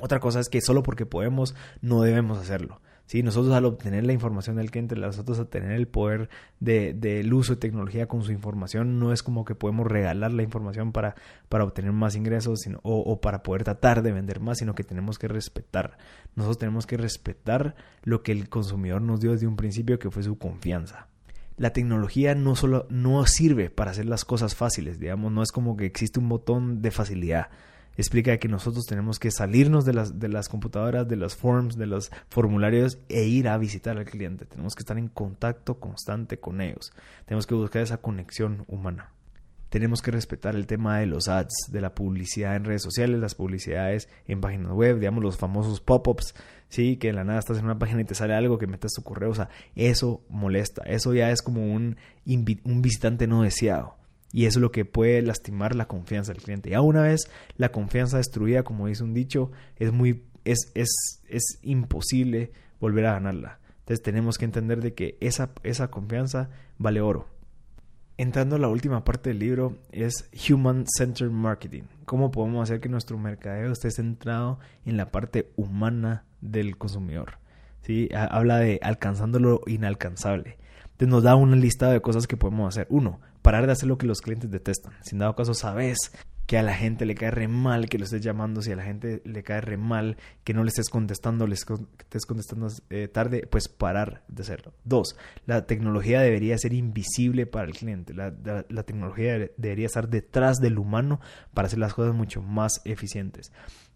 Otra 0.01 0.19
cosa 0.19 0.41
es 0.41 0.49
que 0.49 0.59
solo 0.59 0.83
porque 0.83 1.05
podemos, 1.05 1.55
no 1.79 2.01
debemos 2.01 2.37
hacerlo. 2.37 2.81
¿sí? 3.05 3.23
Nosotros 3.23 3.53
al 3.53 3.63
obtener 3.63 4.05
la 4.05 4.11
información 4.11 4.57
del 4.57 4.69
cliente, 4.69 4.97
nosotros 4.97 5.39
a 5.39 5.45
tener 5.45 5.71
el 5.71 5.87
poder 5.87 6.27
del 6.59 6.99
de, 6.99 7.33
uso 7.33 7.53
de 7.53 7.61
tecnología 7.61 8.09
con 8.09 8.21
su 8.23 8.33
información, 8.33 8.99
no 8.99 9.13
es 9.13 9.23
como 9.23 9.45
que 9.45 9.55
podemos 9.55 9.87
regalar 9.87 10.33
la 10.33 10.43
información 10.43 10.91
para, 10.91 11.15
para 11.47 11.63
obtener 11.63 11.93
más 11.93 12.17
ingresos 12.17 12.59
o, 12.83 12.99
o, 12.99 13.21
para 13.21 13.43
poder 13.43 13.63
tratar 13.63 14.01
de 14.01 14.11
vender 14.11 14.41
más, 14.41 14.57
sino 14.57 14.75
que 14.75 14.83
tenemos 14.83 15.17
que 15.17 15.29
respetar. 15.29 15.97
Nosotros 16.35 16.57
tenemos 16.57 16.85
que 16.85 16.97
respetar 16.97 17.75
lo 18.03 18.23
que 18.23 18.33
el 18.33 18.49
consumidor 18.49 19.01
nos 19.01 19.21
dio 19.21 19.31
desde 19.31 19.47
un 19.47 19.55
principio, 19.55 19.99
que 19.99 20.11
fue 20.11 20.23
su 20.23 20.37
confianza 20.37 21.10
la 21.57 21.73
tecnología 21.73 22.35
no 22.35 22.55
solo 22.55 22.87
no 22.89 23.25
sirve 23.25 23.69
para 23.69 23.91
hacer 23.91 24.05
las 24.05 24.25
cosas 24.25 24.55
fáciles, 24.55 24.99
digamos, 24.99 25.31
no 25.31 25.43
es 25.43 25.51
como 25.51 25.77
que 25.77 25.85
existe 25.85 26.19
un 26.19 26.29
botón 26.29 26.81
de 26.81 26.91
facilidad. 26.91 27.49
Explica 27.97 28.37
que 28.37 28.47
nosotros 28.47 28.85
tenemos 28.85 29.19
que 29.19 29.31
salirnos 29.31 29.83
de 29.83 29.93
las, 29.93 30.17
de 30.17 30.29
las 30.29 30.47
computadoras, 30.47 31.07
de 31.07 31.17
las 31.17 31.35
forms, 31.35 31.77
de 31.77 31.87
los 31.87 32.09
formularios 32.29 32.99
e 33.09 33.25
ir 33.25 33.49
a 33.49 33.57
visitar 33.57 33.97
al 33.97 34.05
cliente. 34.05 34.45
Tenemos 34.45 34.75
que 34.75 34.81
estar 34.81 34.97
en 34.97 35.09
contacto 35.09 35.79
constante 35.79 36.39
con 36.39 36.61
ellos. 36.61 36.93
Tenemos 37.25 37.45
que 37.45 37.55
buscar 37.55 37.81
esa 37.81 37.97
conexión 37.97 38.63
humana 38.67 39.11
tenemos 39.71 40.01
que 40.01 40.11
respetar 40.11 40.53
el 40.55 40.67
tema 40.67 40.99
de 40.99 41.05
los 41.05 41.29
ads, 41.29 41.69
de 41.71 41.79
la 41.79 41.95
publicidad 41.95 42.57
en 42.57 42.65
redes 42.65 42.81
sociales, 42.81 43.21
las 43.21 43.35
publicidades 43.35 44.09
en 44.27 44.41
páginas 44.41 44.73
web, 44.73 44.99
digamos 44.99 45.23
los 45.23 45.37
famosos 45.37 45.79
pop-ups, 45.79 46.35
sí, 46.67 46.97
que 46.97 47.07
en 47.07 47.15
la 47.15 47.23
nada 47.23 47.39
estás 47.39 47.57
en 47.57 47.63
una 47.63 47.79
página 47.79 48.01
y 48.01 48.03
te 48.03 48.13
sale 48.13 48.33
algo 48.33 48.57
que 48.57 48.67
metes 48.67 48.91
tu 48.91 49.01
correo, 49.01 49.29
o 49.29 49.33
sea, 49.33 49.47
eso 49.77 50.25
molesta, 50.27 50.83
eso 50.83 51.13
ya 51.13 51.31
es 51.31 51.41
como 51.41 51.73
un, 51.73 51.95
un 52.25 52.81
visitante 52.81 53.27
no 53.27 53.43
deseado. 53.43 53.95
Y 54.33 54.45
eso 54.45 54.59
es 54.59 54.61
lo 54.61 54.73
que 54.73 54.83
puede 54.83 55.21
lastimar 55.21 55.73
la 55.73 55.87
confianza 55.87 56.33
del 56.33 56.41
cliente. 56.41 56.69
Ya 56.69 56.81
una 56.81 57.03
vez 57.03 57.29
la 57.55 57.71
confianza 57.71 58.17
destruida, 58.17 58.63
como 58.63 58.87
dice 58.87 59.05
un 59.05 59.13
dicho, 59.13 59.51
es 59.77 59.93
muy, 59.93 60.25
es, 60.43 60.69
es, 60.75 61.21
es 61.29 61.59
imposible 61.61 62.51
volver 62.81 63.05
a 63.05 63.13
ganarla. 63.13 63.59
Entonces 63.79 64.03
tenemos 64.03 64.37
que 64.37 64.45
entender 64.45 64.81
de 64.81 64.93
que 64.93 65.17
esa, 65.21 65.53
esa 65.63 65.89
confianza 65.89 66.49
vale 66.77 66.99
oro. 66.99 67.27
Entrando 68.21 68.55
a 68.55 68.59
la 68.59 68.67
última 68.67 69.03
parte 69.03 69.31
del 69.31 69.39
libro 69.39 69.79
es 69.91 70.29
Human 70.47 70.85
Centered 70.85 71.31
Marketing. 71.31 71.85
¿Cómo 72.05 72.29
podemos 72.29 72.61
hacer 72.61 72.79
que 72.79 72.87
nuestro 72.87 73.17
mercadeo 73.17 73.71
esté 73.71 73.89
centrado 73.89 74.59
en 74.85 74.95
la 74.95 75.09
parte 75.09 75.51
humana 75.55 76.23
del 76.39 76.77
consumidor? 76.77 77.39
¿Sí? 77.81 78.09
Habla 78.13 78.59
de 78.59 78.79
alcanzando 78.83 79.39
lo 79.39 79.61
inalcanzable. 79.65 80.59
Entonces 80.83 81.07
nos 81.07 81.23
da 81.23 81.33
una 81.33 81.55
lista 81.55 81.89
de 81.89 81.99
cosas 81.99 82.27
que 82.27 82.37
podemos 82.37 82.67
hacer. 82.67 82.85
Uno, 82.91 83.19
parar 83.41 83.65
de 83.65 83.71
hacer 83.71 83.89
lo 83.89 83.97
que 83.97 84.05
los 84.05 84.21
clientes 84.21 84.51
detestan. 84.51 84.93
Sin 85.01 85.17
dado 85.17 85.35
caso, 85.35 85.55
sabes 85.55 86.11
que 86.45 86.57
a 86.57 86.63
la 86.63 86.73
gente 86.73 87.05
le 87.05 87.15
cae 87.15 87.31
re 87.31 87.47
mal 87.47 87.87
que 87.87 87.97
lo 87.97 88.03
estés 88.03 88.21
llamando, 88.21 88.61
si 88.61 88.71
a 88.71 88.75
la 88.75 88.83
gente 88.83 89.21
le 89.25 89.43
cae 89.43 89.61
re 89.61 89.77
mal 89.77 90.17
que 90.43 90.53
no 90.53 90.63
le 90.63 90.69
estés 90.69 90.89
contestando, 90.89 91.47
le 91.47 91.55
estés 91.55 92.25
contestando 92.25 92.67
eh, 92.89 93.07
tarde, 93.07 93.47
pues 93.49 93.69
parar 93.69 94.23
de 94.27 94.43
hacerlo. 94.43 94.73
Dos, 94.83 95.15
la 95.45 95.65
tecnología 95.65 96.21
debería 96.21 96.57
ser 96.57 96.73
invisible 96.73 97.45
para 97.45 97.67
el 97.67 97.73
cliente. 97.73 98.13
La, 98.13 98.33
tecnología 98.83 99.49
debería 99.57 99.85
estar 99.85 100.09
detrás 100.09 100.57
del 100.57 100.77
humano 100.77 101.21
para 101.53 101.67
hacer 101.67 101.79
las 101.79 101.93
cosas 101.93 102.13
mucho 102.13 102.41
más 102.41 102.81
eficientes. 102.85 103.51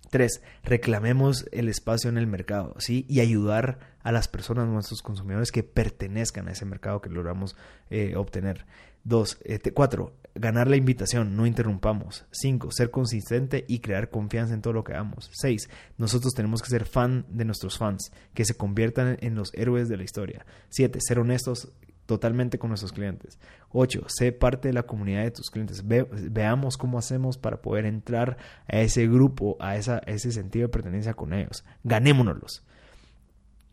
Tres, 0.10 0.42
reclamemos 0.64 1.48
el 1.52 1.68
espacio 1.68 2.10
en 2.10 2.18
el 2.18 2.28
mercado, 2.28 2.76
¿sí? 2.78 3.06
Y 3.10 3.20
ayudar 3.20 3.80
a 4.04 4.12
las 4.12 4.28
personas, 4.28 4.68
nuestros 4.68 5.02
consumidores, 5.02 5.52
que 5.52 5.64
pertenezcan 5.64 6.48
a 6.48 6.52
ese 6.52 6.66
mercado 6.66 7.02
que 7.02 7.10
logramos 7.10 7.58
eh, 7.90 8.16
obtener. 8.16 8.66
Dos, 9.06 9.38
este, 9.44 9.72
cuatro, 9.72 10.14
ganar 10.34 10.68
la 10.68 10.76
invitación, 10.76 11.38
no 11.38 11.46
interrumpamos. 11.46 12.26
Cinco, 12.32 12.72
ser 12.72 12.90
consistente 12.92 13.64
y 13.68 13.80
crear 13.80 14.10
confianza 14.10 14.54
en 14.56 14.62
todo 14.62 14.74
lo 14.74 14.84
que 14.84 14.94
hagamos. 14.94 15.30
Seis, 15.32 15.70
nosotros 15.98 16.34
tenemos 16.34 16.62
que 16.62 16.70
ser 16.70 16.86
fan 16.86 17.26
de 17.30 17.46
nuestros 17.46 17.78
fans, 17.78 18.12
que 18.34 18.46
se 18.46 18.56
conviertan 18.56 19.18
en 19.22 19.36
los 19.36 19.54
héroes 19.54 19.90
de 19.90 19.98
la 19.98 20.04
historia. 20.04 20.46
Siete, 20.70 21.00
ser 21.02 21.20
honestos 21.20 21.72
totalmente 22.08 22.58
con 22.58 22.70
nuestros 22.70 22.92
clientes. 22.92 23.40
8. 23.70 24.06
Sé 24.08 24.32
parte 24.32 24.70
de 24.70 24.74
la 24.74 24.84
comunidad 24.84 25.24
de 25.24 25.32
tus 25.32 25.50
clientes. 25.50 25.84
veamos 25.86 26.78
cómo 26.78 26.98
hacemos 26.98 27.38
para 27.38 27.62
poder 27.62 27.86
entrar 27.86 28.38
a 28.68 28.80
ese 28.80 29.08
grupo, 29.08 29.58
a, 29.60 29.76
esa, 29.76 30.00
ese 30.00 30.32
sentido 30.32 30.68
de 30.68 30.72
pertenencia 30.72 31.14
con 31.14 31.34
ellos. 31.34 31.64
Ganémonos. 31.84 32.64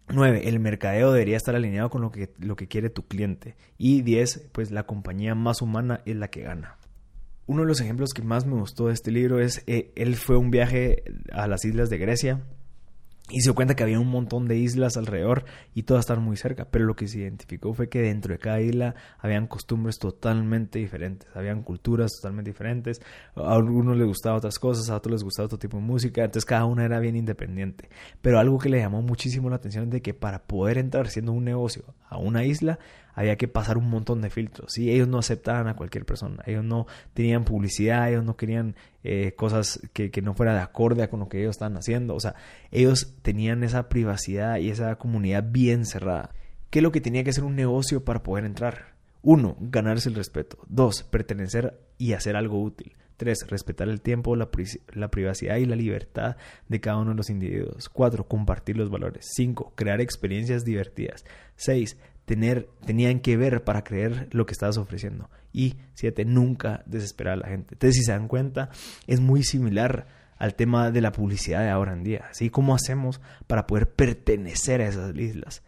9. 0.09 0.49
El 0.49 0.61
mercadeo 0.61 1.13
debería 1.13 1.37
estar 1.37 1.55
alineado 1.55 1.91
con 1.91 2.03
lo 2.03 2.11
que, 2.11 2.33
lo 2.39 2.57
que 2.57 2.69
quiere 2.69 2.91
tu 2.91 3.07
cliente. 3.07 3.57
Y 3.79 4.03
10. 4.03 4.51
Pues 4.53 4.71
la 4.71 4.85
compañía 4.85 5.35
más 5.35 5.63
humana 5.63 6.01
es 6.05 6.17
la 6.17 6.29
que 6.29 6.43
gana. 6.43 6.77
Uno 7.47 7.63
de 7.63 7.69
los 7.69 7.81
ejemplos 7.81 8.11
que 8.15 8.23
más 8.23 8.47
me 8.47 8.55
gustó 8.55 8.87
de 8.87 8.95
este 8.95 9.11
libro 9.11 9.41
es, 9.41 9.65
eh, 9.67 9.93
él 9.97 10.17
fue 10.17 10.37
un 10.37 10.51
viaje 10.51 11.03
a 11.33 11.47
las 11.47 11.65
islas 11.65 11.91
de 11.91 11.99
Grecia 11.99 12.43
y 13.31 13.41
se 13.41 13.49
dio 13.49 13.55
cuenta 13.55 13.75
que 13.75 13.83
había 13.83 14.01
un 14.01 14.09
montón 14.09 14.49
de 14.49 14.57
islas 14.57 14.97
alrededor 14.97 15.45
y 15.75 15.85
todas 15.85 16.01
estaban 16.01 16.25
muy 16.25 16.37
cerca, 16.37 16.67
pero 16.71 16.85
lo 16.85 16.97
que 16.97 17.07
se 17.07 17.21
identificó 17.21 17.73
fue 17.73 17.89
que 17.89 18.03
dentro 18.03 18.33
de 18.33 18.39
cada 18.39 18.61
isla 18.61 18.95
habían 19.19 19.47
costumbres 19.47 19.99
totalmente 19.99 20.79
diferentes, 20.79 21.29
habían 21.35 21.63
culturas 21.63 22.13
totalmente 22.17 22.51
diferentes, 22.51 23.01
a 23.37 23.55
algunos 23.55 23.97
les 23.97 24.07
gustaba 24.07 24.37
otras 24.37 24.59
cosas, 24.59 24.91
a 24.91 24.97
otros 24.97 25.13
les 25.13 25.25
gustaba 25.25 25.47
otro 25.47 25.59
tipo 25.59 25.77
de 25.77 25.85
música, 25.85 26.23
entonces 26.23 26.45
cada 26.45 26.65
una 26.65 26.85
era 26.85 26.99
bien 26.99 27.17
independiente. 27.17 27.89
Pero 28.21 28.39
algo 28.39 28.59
que 28.59 28.69
le 28.69 28.79
llamó 28.79 29.03
muchísimo 29.03 29.49
la 29.49 29.57
atención 29.57 29.85
es 29.85 29.91
de 29.91 30.03
que 30.03 30.15
para 30.15 30.43
poder 30.43 30.79
entrar 30.79 31.09
siendo 31.09 31.33
un 31.33 31.45
negocio 31.45 31.85
a 32.09 32.19
una 32.19 32.45
isla 32.45 32.79
había 33.15 33.37
que 33.37 33.49
pasar 33.49 33.79
un 33.79 33.89
montón 33.89 34.21
de 34.23 34.31
filtros. 34.31 34.77
Ellos 34.79 35.09
no 35.09 35.19
aceptaban 35.19 35.69
a 35.69 35.77
cualquier 35.77 36.05
persona, 36.05 36.43
ellos 36.47 36.65
no 36.65 36.87
tenían 37.15 37.45
publicidad, 37.45 38.11
ellos 38.11 38.25
no 38.25 38.37
querían 38.37 38.77
eh, 39.05 39.35
cosas 39.37 39.81
que, 39.93 40.11
que, 40.11 40.23
no 40.23 40.35
fuera 40.35 40.55
de 40.55 40.61
acorde 40.61 41.09
con 41.09 41.21
lo 41.21 41.29
que 41.29 41.41
ellos 41.41 41.57
estaban 41.57 41.77
haciendo. 41.77 42.15
O 42.15 42.21
sea, 42.21 42.35
ellos 42.71 43.15
tenían 43.23 43.65
esa 43.65 43.89
privacidad 43.89 44.59
y 44.59 44.71
esa 44.71 44.97
comunidad 44.97 45.45
bien 45.51 45.85
cerrada. 45.85 46.31
¿Qué 46.71 46.79
es 46.79 46.83
lo 46.83 46.93
que 46.93 47.03
tenía 47.03 47.23
que 47.23 47.33
ser 47.33 47.45
un 47.45 47.55
negocio 47.55 48.05
para 48.05 48.23
poder 48.23 48.47
entrar? 48.47 48.95
Uno, 49.23 49.57
ganarse 49.61 50.09
el 50.09 50.15
respeto. 50.15 50.59
Dos, 50.69 51.03
pertenecer 51.03 51.79
y 51.99 52.15
hacer 52.15 52.35
algo 52.35 52.63
útil. 52.63 52.97
Tres, 53.17 53.47
respetar 53.49 53.89
el 53.89 54.01
tiempo, 54.01 54.35
la, 54.35 54.49
la, 54.95 55.11
privacidad 55.11 55.57
y 55.57 55.67
la 55.67 55.77
libertad 55.77 56.37
de 56.69 56.81
cada 56.81 56.97
uno 56.97 57.11
de 57.11 57.17
los 57.19 57.31
individuos. 57.31 57.89
Cuatro, 57.89 58.27
compartir 58.27 58.77
los 58.77 58.91
valores. 58.91 59.29
Cinco, 59.33 59.73
crear 59.77 60.01
experiencias 60.01 60.65
divertidas. 60.65 61.25
Seis, 61.55 61.99
tener, 62.25 62.69
tenían 62.87 63.21
que 63.21 63.37
ver 63.37 63.65
para 63.65 63.85
creer 63.85 64.29
lo 64.33 64.47
que 64.47 64.53
estabas 64.53 64.79
ofreciendo. 64.79 65.31
Y 65.53 65.77
siete, 65.95 66.25
nunca 66.25 66.83
desesperar 66.87 67.35
a 67.35 67.37
la 67.37 67.49
gente. 67.49 67.75
Entonces, 67.75 67.97
si 67.97 68.05
se 68.05 68.13
dan 68.13 68.29
cuenta, 68.29 68.71
es 69.07 69.21
muy 69.21 69.43
similar 69.43 70.07
al 70.39 70.55
tema 70.55 70.91
de 70.91 71.01
la 71.01 71.13
publicidad 71.13 71.61
de 71.61 71.71
ahora 71.71 71.93
en 71.93 72.03
día. 72.03 72.25
¿sí? 72.33 72.51
¿Cómo 72.51 72.75
hacemos 72.75 73.21
para 73.47 73.67
poder 73.67 73.91
pertenecer 73.91 74.81
a 74.81 74.89
esas 74.89 75.15
islas? 75.17 75.63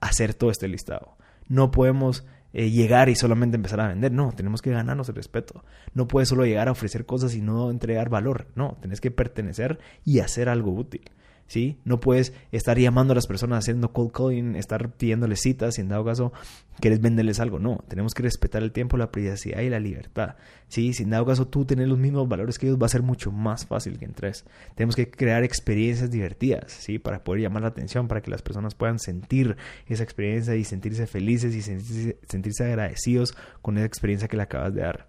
Hacer 0.00 0.34
todo 0.34 0.50
este 0.50 0.68
listado. 0.68 1.16
No 1.48 1.70
podemos 1.70 2.24
eh, 2.52 2.70
llegar 2.70 3.08
y 3.10 3.14
solamente 3.14 3.56
empezar 3.56 3.80
a 3.80 3.88
vender. 3.88 4.10
No, 4.10 4.32
tenemos 4.32 4.62
que 4.62 4.70
ganarnos 4.70 5.08
el 5.08 5.14
respeto. 5.14 5.64
No 5.94 6.08
puedes 6.08 6.28
solo 6.28 6.46
llegar 6.46 6.68
a 6.68 6.72
ofrecer 6.72 7.04
cosas 7.04 7.34
y 7.34 7.42
no 7.42 7.70
entregar 7.70 8.08
valor. 8.08 8.48
No, 8.54 8.76
tienes 8.80 9.00
que 9.00 9.10
pertenecer 9.10 9.78
y 10.04 10.20
hacer 10.20 10.48
algo 10.48 10.72
útil. 10.72 11.02
¿Sí? 11.48 11.80
No 11.84 11.98
puedes 11.98 12.32
estar 12.52 12.78
llamando 12.78 13.12
a 13.12 13.16
las 13.16 13.26
personas 13.26 13.64
haciendo 13.64 13.92
cold 13.92 14.12
calling, 14.12 14.54
estar 14.54 14.92
pidiéndoles 14.92 15.40
citas 15.40 15.78
y 15.78 15.80
en 15.80 15.88
dado 15.88 16.04
caso 16.04 16.32
quieres 16.78 17.00
venderles 17.00 17.40
algo. 17.40 17.58
No, 17.58 17.84
tenemos 17.88 18.14
que 18.14 18.22
respetar 18.22 18.62
el 18.62 18.70
tiempo, 18.70 18.96
la 18.96 19.10
privacidad 19.10 19.62
y 19.62 19.70
la 19.70 19.80
libertad, 19.80 20.36
¿sí? 20.68 20.92
Si 20.92 21.02
en 21.02 21.10
dado 21.10 21.26
caso 21.26 21.48
tú 21.48 21.64
tienes 21.64 21.88
los 21.88 21.98
mismos 21.98 22.28
valores 22.28 22.58
que 22.58 22.66
ellos, 22.66 22.78
va 22.80 22.86
a 22.86 22.90
ser 22.90 23.02
mucho 23.02 23.32
más 23.32 23.66
fácil 23.66 23.98
que 23.98 24.04
entres. 24.04 24.44
Tenemos 24.76 24.94
que 24.94 25.10
crear 25.10 25.42
experiencias 25.42 26.10
divertidas, 26.10 26.70
¿sí? 26.70 26.98
Para 26.98 27.24
poder 27.24 27.42
llamar 27.42 27.62
la 27.62 27.68
atención, 27.68 28.06
para 28.06 28.20
que 28.20 28.30
las 28.30 28.42
personas 28.42 28.74
puedan 28.74 28.98
sentir 28.98 29.56
esa 29.86 30.04
experiencia 30.04 30.54
y 30.54 30.64
sentirse 30.64 31.06
felices 31.06 31.54
y 31.54 31.62
sentirse, 31.62 32.18
sentirse 32.28 32.64
agradecidos 32.64 33.34
con 33.62 33.78
esa 33.78 33.86
experiencia 33.86 34.28
que 34.28 34.36
le 34.36 34.42
acabas 34.42 34.74
de 34.74 34.82
dar. 34.82 35.08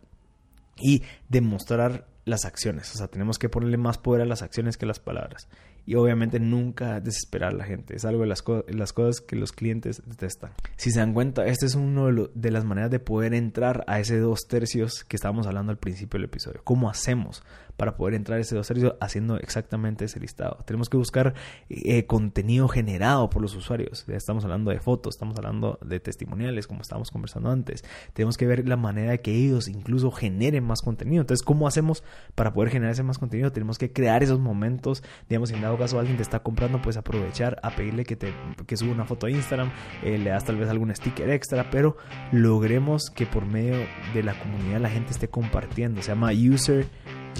Y 0.81 1.03
demostrar 1.27 2.07
las 2.23 2.45
acciones. 2.45 2.93
O 2.95 2.97
sea, 2.97 3.09
tenemos 3.09 3.37
que 3.37 3.49
ponerle 3.49 3.75
más 3.75 3.97
poder 3.97 4.21
a 4.21 4.25
las 4.25 4.41
acciones 4.41 4.77
que 4.77 4.85
a 4.85 4.87
las 4.87 4.99
palabras 4.99 5.49
y 5.89 5.95
obviamente 5.95 6.39
nunca 6.39 6.99
desesperar 6.99 7.51
a 7.51 7.57
la 7.57 7.63
gente. 7.63 7.95
Es 7.95 8.05
algo 8.05 8.21
de 8.21 8.27
las, 8.27 8.43
las 8.67 8.93
cosas 8.93 9.21
que 9.21 9.35
los 9.35 9.51
clientes 9.51 10.03
detestan. 10.05 10.51
Si 10.75 10.91
se 10.91 10.99
dan 10.99 11.15
cuenta, 11.15 11.47
esta 11.47 11.65
es 11.65 11.73
una 11.73 12.05
de, 12.11 12.29
de, 12.31 12.51
las 12.51 12.63
maneras 12.63 12.91
de 12.91 12.99
poder 12.99 13.33
entrar 13.33 13.85
a 13.87 13.99
ese 13.99 14.19
dos 14.19 14.47
tercios 14.47 15.03
que 15.03 15.15
estábamos 15.15 15.47
hablando 15.47 15.71
al 15.71 15.79
principio 15.79 16.19
del 16.19 16.25
episodio. 16.25 16.61
¿Cómo 16.63 16.91
hacemos 16.91 17.41
para 17.79 17.95
poder 17.95 18.13
entrar 18.13 18.37
a 18.37 18.41
ese 18.41 18.55
tercios 18.61 18.93
haciendo 18.99 19.37
exactamente 19.37 20.05
ese 20.05 20.19
listado? 20.19 20.63
Tenemos 20.65 20.89
que 20.89 20.97
buscar 20.97 21.33
eh, 21.69 22.05
contenido 22.05 22.67
generado 22.67 23.29
por 23.31 23.41
los 23.41 23.55
usuarios. 23.55 24.07
Estamos 24.07 24.43
hablando 24.43 24.69
de 24.69 24.79
fotos, 24.79 25.15
estamos 25.15 25.35
hablando 25.37 25.79
de 25.83 25.99
testimoniales, 25.99 26.67
como 26.67 26.81
estábamos 26.81 27.09
conversando 27.09 27.49
antes. 27.49 27.83
Tenemos 28.13 28.37
que 28.37 28.45
ver 28.45 28.67
la 28.67 28.77
manera 28.77 29.11
de 29.11 29.21
que 29.21 29.33
ellos 29.33 29.67
incluso 29.67 30.11
generen 30.11 30.63
más 30.63 30.81
contenido. 30.81 31.21
Entonces, 31.21 31.43
¿cómo 31.43 31.67
hacemos 31.67 32.03
para 32.35 32.53
poder 32.53 32.69
generar 32.69 32.91
ese 32.91 33.03
más 33.03 33.17
contenido? 33.17 33.51
Tenemos 33.51 33.77
que 33.77 33.91
crear 33.91 34.21
esos 34.21 34.39
momentos, 34.39 35.03
digamos, 35.27 35.51
en 35.51 35.61
dado 35.61 35.77
caso 35.77 35.99
alguien 35.99 36.17
te 36.17 36.23
está 36.23 36.41
comprando, 36.43 36.81
pues 36.81 36.97
aprovechar 36.97 37.59
a 37.63 37.71
pedirle 37.71 38.03
que 38.03 38.15
te 38.15 38.33
que 38.67 38.77
suba 38.77 38.91
una 38.91 39.05
foto 39.05 39.27
a 39.27 39.31
Instagram, 39.31 39.71
eh, 40.03 40.17
le 40.17 40.29
das 40.29 40.45
tal 40.45 40.57
vez 40.57 40.69
algún 40.69 40.93
sticker 40.93 41.29
extra, 41.29 41.69
pero 41.69 41.97
logremos 42.31 43.09
que 43.09 43.25
por 43.25 43.45
medio 43.45 43.77
de 44.13 44.23
la 44.23 44.37
comunidad 44.37 44.81
la 44.81 44.89
gente 44.89 45.11
esté 45.11 45.29
compartiendo. 45.29 46.01
Se 46.01 46.09
llama 46.09 46.31
User 46.31 46.87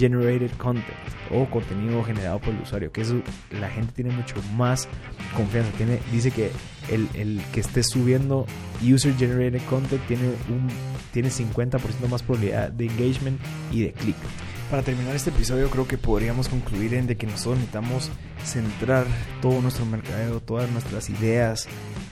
Generated 0.00 0.50
Content 0.56 0.96
o 1.30 1.44
contenido 1.44 2.02
generado 2.02 2.40
por 2.40 2.54
el 2.54 2.62
usuario, 2.62 2.90
que 2.90 3.02
eso 3.02 3.20
la 3.50 3.68
gente 3.68 3.92
tiene 3.92 4.10
mucho 4.10 4.34
más 4.56 4.88
confianza. 5.36 5.70
Tiene, 5.72 5.98
dice 6.10 6.30
que 6.30 6.50
el, 6.90 7.40
que 7.52 7.60
esté 7.60 7.82
subiendo 7.82 8.46
User 8.82 9.14
Generated 9.14 9.62
Content 9.68 10.02
tiene 10.06 10.28
un 10.48 10.68
tiene 11.12 11.28
50% 11.28 11.80
más 12.08 12.22
probabilidad 12.22 12.70
de 12.70 12.86
engagement 12.86 13.38
y 13.70 13.82
de 13.82 13.92
click. 13.92 14.16
Para 14.70 14.84
terminar 14.84 15.16
este 15.16 15.30
episodio 15.30 15.68
creo 15.68 15.88
que 15.88 15.98
podríamos 15.98 16.48
concluir 16.48 16.94
en 16.94 17.08
de 17.08 17.16
que 17.16 17.26
nosotros 17.26 17.56
necesitamos 17.56 18.08
centrar 18.44 19.04
todo 19.42 19.60
nuestro 19.60 19.84
mercadeo, 19.84 20.40
todas 20.40 20.70
nuestras 20.70 21.10
ideas 21.10 21.66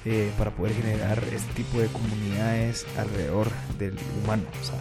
eh, 0.05 0.33
para 0.37 0.51
poder 0.51 0.75
generar 0.75 1.23
este 1.33 1.53
tipo 1.55 1.79
de 1.79 1.87
comunidades 1.87 2.85
alrededor 2.99 3.47
del 3.79 3.95
humano. 4.21 4.43
O 4.61 4.65
sea, 4.65 4.75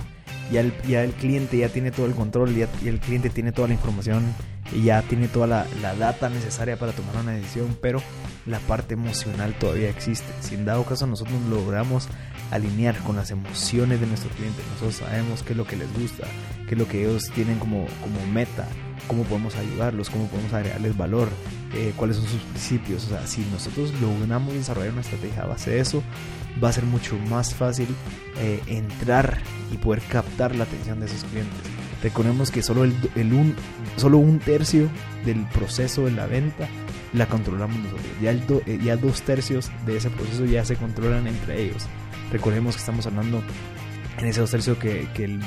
ya 0.51 0.61
el, 0.61 0.73
ya 0.87 1.05
cliente 1.05 1.59
ya 1.59 1.69
tiene 1.69 1.91
todo 1.91 2.07
el 2.07 2.15
control, 2.15 2.57
y 2.57 2.87
el 2.87 2.99
cliente 2.99 3.29
tiene 3.29 3.51
toda 3.51 3.67
la 3.67 3.75
información 3.75 4.33
y 4.73 4.83
ya 4.85 5.03
tiene 5.03 5.27
toda 5.27 5.45
la, 5.45 5.67
la, 5.79 5.93
data 5.95 6.29
necesaria 6.29 6.77
para 6.77 6.93
tomar 6.93 7.15
una 7.17 7.33
decisión, 7.33 7.77
pero 7.79 8.01
la 8.47 8.59
parte 8.59 8.95
emocional 8.95 9.53
todavía 9.59 9.89
existe. 9.89 10.27
Si 10.41 10.55
en 10.55 10.65
dado 10.65 10.83
caso 10.83 11.05
nosotros 11.05 11.39
logramos 11.47 12.07
alinear 12.51 12.97
con 12.99 13.15
las 13.15 13.31
emociones 13.31 13.99
de 13.99 14.07
nuestros 14.07 14.33
clientes, 14.33 14.63
nosotros 14.73 14.95
sabemos 14.95 15.43
qué 15.43 15.53
es 15.53 15.57
lo 15.57 15.65
que 15.65 15.75
les 15.75 15.91
gusta, 15.93 16.27
qué 16.67 16.75
es 16.75 16.77
lo 16.77 16.87
que 16.87 17.01
ellos 17.01 17.29
tienen 17.31 17.59
como, 17.59 17.85
como 18.01 18.25
meta, 18.31 18.67
cómo 19.07 19.23
podemos 19.23 19.55
ayudarlos, 19.55 20.09
cómo 20.09 20.27
podemos 20.27 20.53
agregarles 20.53 20.95
valor, 20.97 21.29
eh, 21.73 21.93
cuáles 21.95 22.17
son 22.17 22.27
sus 22.27 22.41
principios. 22.41 23.05
O 23.05 23.09
sea, 23.09 23.25
si 23.27 23.41
nosotros 23.51 23.93
logramos 24.01 24.53
desarrollar 24.53 24.91
una 24.91 25.01
estrategia 25.01 25.43
a 25.43 25.47
base 25.47 25.71
de 25.71 25.79
eso, 25.79 26.03
va 26.63 26.69
a 26.69 26.73
ser 26.73 26.85
mucho 26.85 27.17
más 27.29 27.53
fácil 27.53 27.87
eh, 28.39 28.61
entrar 28.67 29.39
y 29.71 29.77
poder 29.77 30.01
captar 30.03 30.55
la 30.55 30.63
atención 30.63 30.99
de 30.99 31.07
esos 31.07 31.23
clientes. 31.25 31.59
Recordemos 32.03 32.51
que 32.51 32.61
solo, 32.61 32.83
el, 32.83 32.93
un, 33.33 33.55
solo 33.95 34.17
un 34.17 34.39
tercio 34.39 34.87
del 35.25 35.45
proceso 35.47 36.05
de 36.05 36.11
la 36.11 36.27
venta 36.27 36.67
la 37.13 37.25
controlamos 37.25 37.77
nosotros. 37.77 38.05
Ya, 38.21 38.31
eh, 38.31 38.79
ya 38.83 38.97
dos 38.97 39.21
tercios 39.23 39.71
de 39.85 39.97
ese 39.97 40.09
proceso 40.09 40.45
ya 40.45 40.63
se 40.63 40.75
controlan 40.75 41.27
entre 41.27 41.63
ellos. 41.63 41.87
Recordemos 42.31 42.75
que 42.75 42.79
estamos 42.79 43.05
hablando 43.05 43.41
en 44.17 44.25
ese 44.25 44.41
dos 44.41 44.51
tercios 44.51 44.77
que, 44.77 45.07
el, 45.17 45.39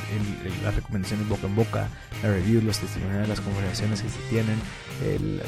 las 0.63 0.75
recomendaciones 0.75 1.29
boca 1.29 1.47
en 1.47 1.57
boca, 1.57 1.89
la 2.23 2.31
review, 2.31 2.63
los 2.63 2.79
testimonios, 2.79 3.29
las 3.29 3.41
conversaciones 3.41 4.03
que 4.03 4.09
se 4.09 4.21
tienen, 4.31 4.59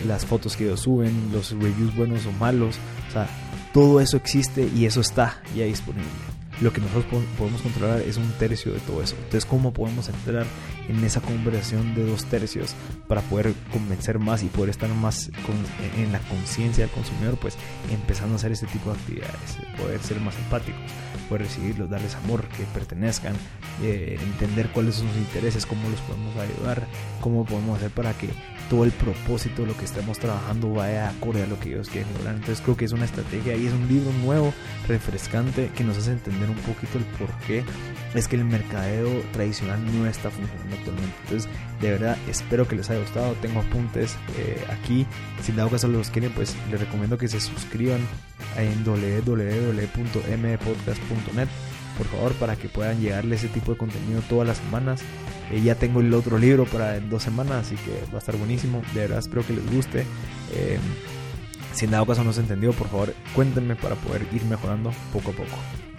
las 0.07 0.27
fotos 0.27 0.57
que 0.57 0.65
ellos 0.65 0.81
suben, 0.81 1.31
los 1.33 1.53
reviews 1.53 1.95
buenos 1.95 2.27
o 2.27 2.33
malos, 2.33 2.77
o 3.09 3.13
sea, 3.13 3.29
todo 3.73 4.01
eso 4.01 4.17
existe 4.17 4.69
y 4.75 4.87
eso 4.87 5.01
está 5.01 5.41
ya 5.55 5.65
disponible 5.65 6.42
lo 6.63 6.73
que 6.73 6.81
nosotros 6.81 7.25
podemos 7.37 7.61
controlar 7.61 8.01
es 8.01 8.17
un 8.17 8.31
tercio 8.33 8.73
de 8.73 8.79
todo 8.81 9.03
eso. 9.03 9.17
Entonces, 9.17 9.45
¿cómo 9.45 9.73
podemos 9.73 10.09
entrar 10.09 10.47
en 10.89 11.03
esa 11.05 11.21
conversación 11.21 11.95
de 11.95 12.07
dos 12.07 12.25
tercios 12.27 12.75
para 13.09 13.21
poder 13.23 13.53
convencer 13.73 14.19
más 14.19 14.43
y 14.43 14.47
poder 14.47 14.71
estar 14.71 14.89
más 14.91 15.31
en 15.97 16.13
la 16.13 16.21
conciencia 16.21 16.85
del 16.85 16.95
consumidor? 16.95 17.37
Pues 17.39 17.57
empezando 17.91 18.35
a 18.35 18.37
hacer 18.37 18.53
este 18.53 18.67
tipo 18.67 18.91
de 18.91 18.97
actividades, 18.99 19.59
poder 19.77 20.01
ser 20.01 20.21
más 20.21 20.37
empáticos, 20.37 20.81
poder 21.29 21.43
recibirlos, 21.43 21.91
darles 21.91 22.15
amor, 22.15 22.45
que 22.57 22.65
pertenezcan, 22.73 23.35
eh, 23.83 24.19
entender 24.23 24.69
cuáles 24.69 24.97
son 24.97 25.09
sus 25.09 25.17
intereses, 25.17 25.67
cómo 25.67 25.89
los 25.89 26.01
podemos 26.01 26.37
ayudar, 26.37 26.87
cómo 27.21 27.45
podemos 27.45 27.79
hacer 27.79 27.91
para 27.91 28.13
que 28.15 28.29
todo 28.69 28.85
el 28.85 28.93
propósito 28.93 29.63
de 29.63 29.69
lo 29.69 29.77
que 29.77 29.85
estemos 29.85 30.19
trabajando 30.19 30.73
vaya 30.73 31.09
acorde 31.09 31.43
a 31.43 31.47
lo 31.47 31.59
que 31.59 31.71
ellos 31.71 31.89
quieren 31.89 32.13
lograr. 32.15 32.35
Entonces 32.35 32.61
creo 32.63 32.77
que 32.77 32.85
es 32.85 32.93
una 32.93 33.05
estrategia 33.05 33.57
y 33.57 33.67
es 33.67 33.73
un 33.73 33.89
libro 33.89 34.13
nuevo, 34.25 34.55
refrescante, 34.89 35.71
que 35.75 35.83
nos 35.85 35.99
hace 35.99 36.13
entender 36.13 36.49
un 36.49 36.57
poquito 36.57 36.99
el 36.99 37.05
por 37.05 37.29
qué 37.47 37.65
es 38.15 38.29
que 38.29 38.37
el 38.37 38.45
mercadeo 38.45 39.23
tradicional 39.33 39.85
no 39.85 40.07
está 40.07 40.31
funcionando 40.31 40.77
actualmente. 40.77 41.17
Entonces, 41.25 41.51
de 41.81 41.91
verdad, 41.91 42.17
espero 42.29 42.69
que 42.69 42.77
les 42.77 42.89
haya 42.91 43.01
gustado. 43.01 43.35
Tengo 43.41 43.61
apuntes 43.61 44.17
eh, 44.37 44.63
aquí. 44.71 45.07
Si 45.43 45.53
dado 45.53 45.71
caso 45.71 45.89
los 45.89 46.11
quieren, 46.11 46.33
pues 46.33 46.55
les 46.71 46.81
recomiendo 46.81 47.19
que 47.19 47.29
se 47.29 47.41
suscriban 47.41 48.01
en 48.57 48.85
www.mpodcast.net 48.85 51.49
por 51.97 52.07
favor, 52.07 52.33
para 52.35 52.57
que 52.57 52.69
puedan 52.69 53.01
llegarle 53.01 53.37
ese 53.37 53.49
tipo 53.49 53.73
de 53.73 53.79
contenido 53.79 54.23
todas 54.29 54.47
las 54.47 54.59
semanas. 54.59 55.03
Eh, 55.53 55.61
ya 55.61 55.75
tengo 55.75 56.01
el 56.01 56.13
otro 56.15 56.39
libro 56.39 56.65
para 56.65 56.97
en 56.97 57.11
dos 57.11 57.23
semanas, 57.23 57.67
así 57.67 57.77
que 57.77 57.93
va 58.11 58.17
a 58.17 58.19
estar 58.19 58.37
buenísimo. 58.37 58.83
De 58.95 59.01
verdad, 59.01 59.19
espero 59.19 59.47
que 59.47 59.53
les 59.53 59.71
guste. 59.71 60.07
Eh, 60.53 60.79
si 61.73 61.85
en 61.85 61.91
dado 61.91 62.07
caso 62.07 62.25
no 62.25 62.33
se 62.33 62.41
entendió, 62.41 62.73
por 62.73 62.89
favor, 62.89 63.15
cuéntenme 63.35 63.77
para 63.77 63.95
poder 63.97 64.27
ir 64.33 64.45
mejorando 64.45 64.93
poco 65.13 65.31
a 65.31 65.35
poco. 65.35 65.92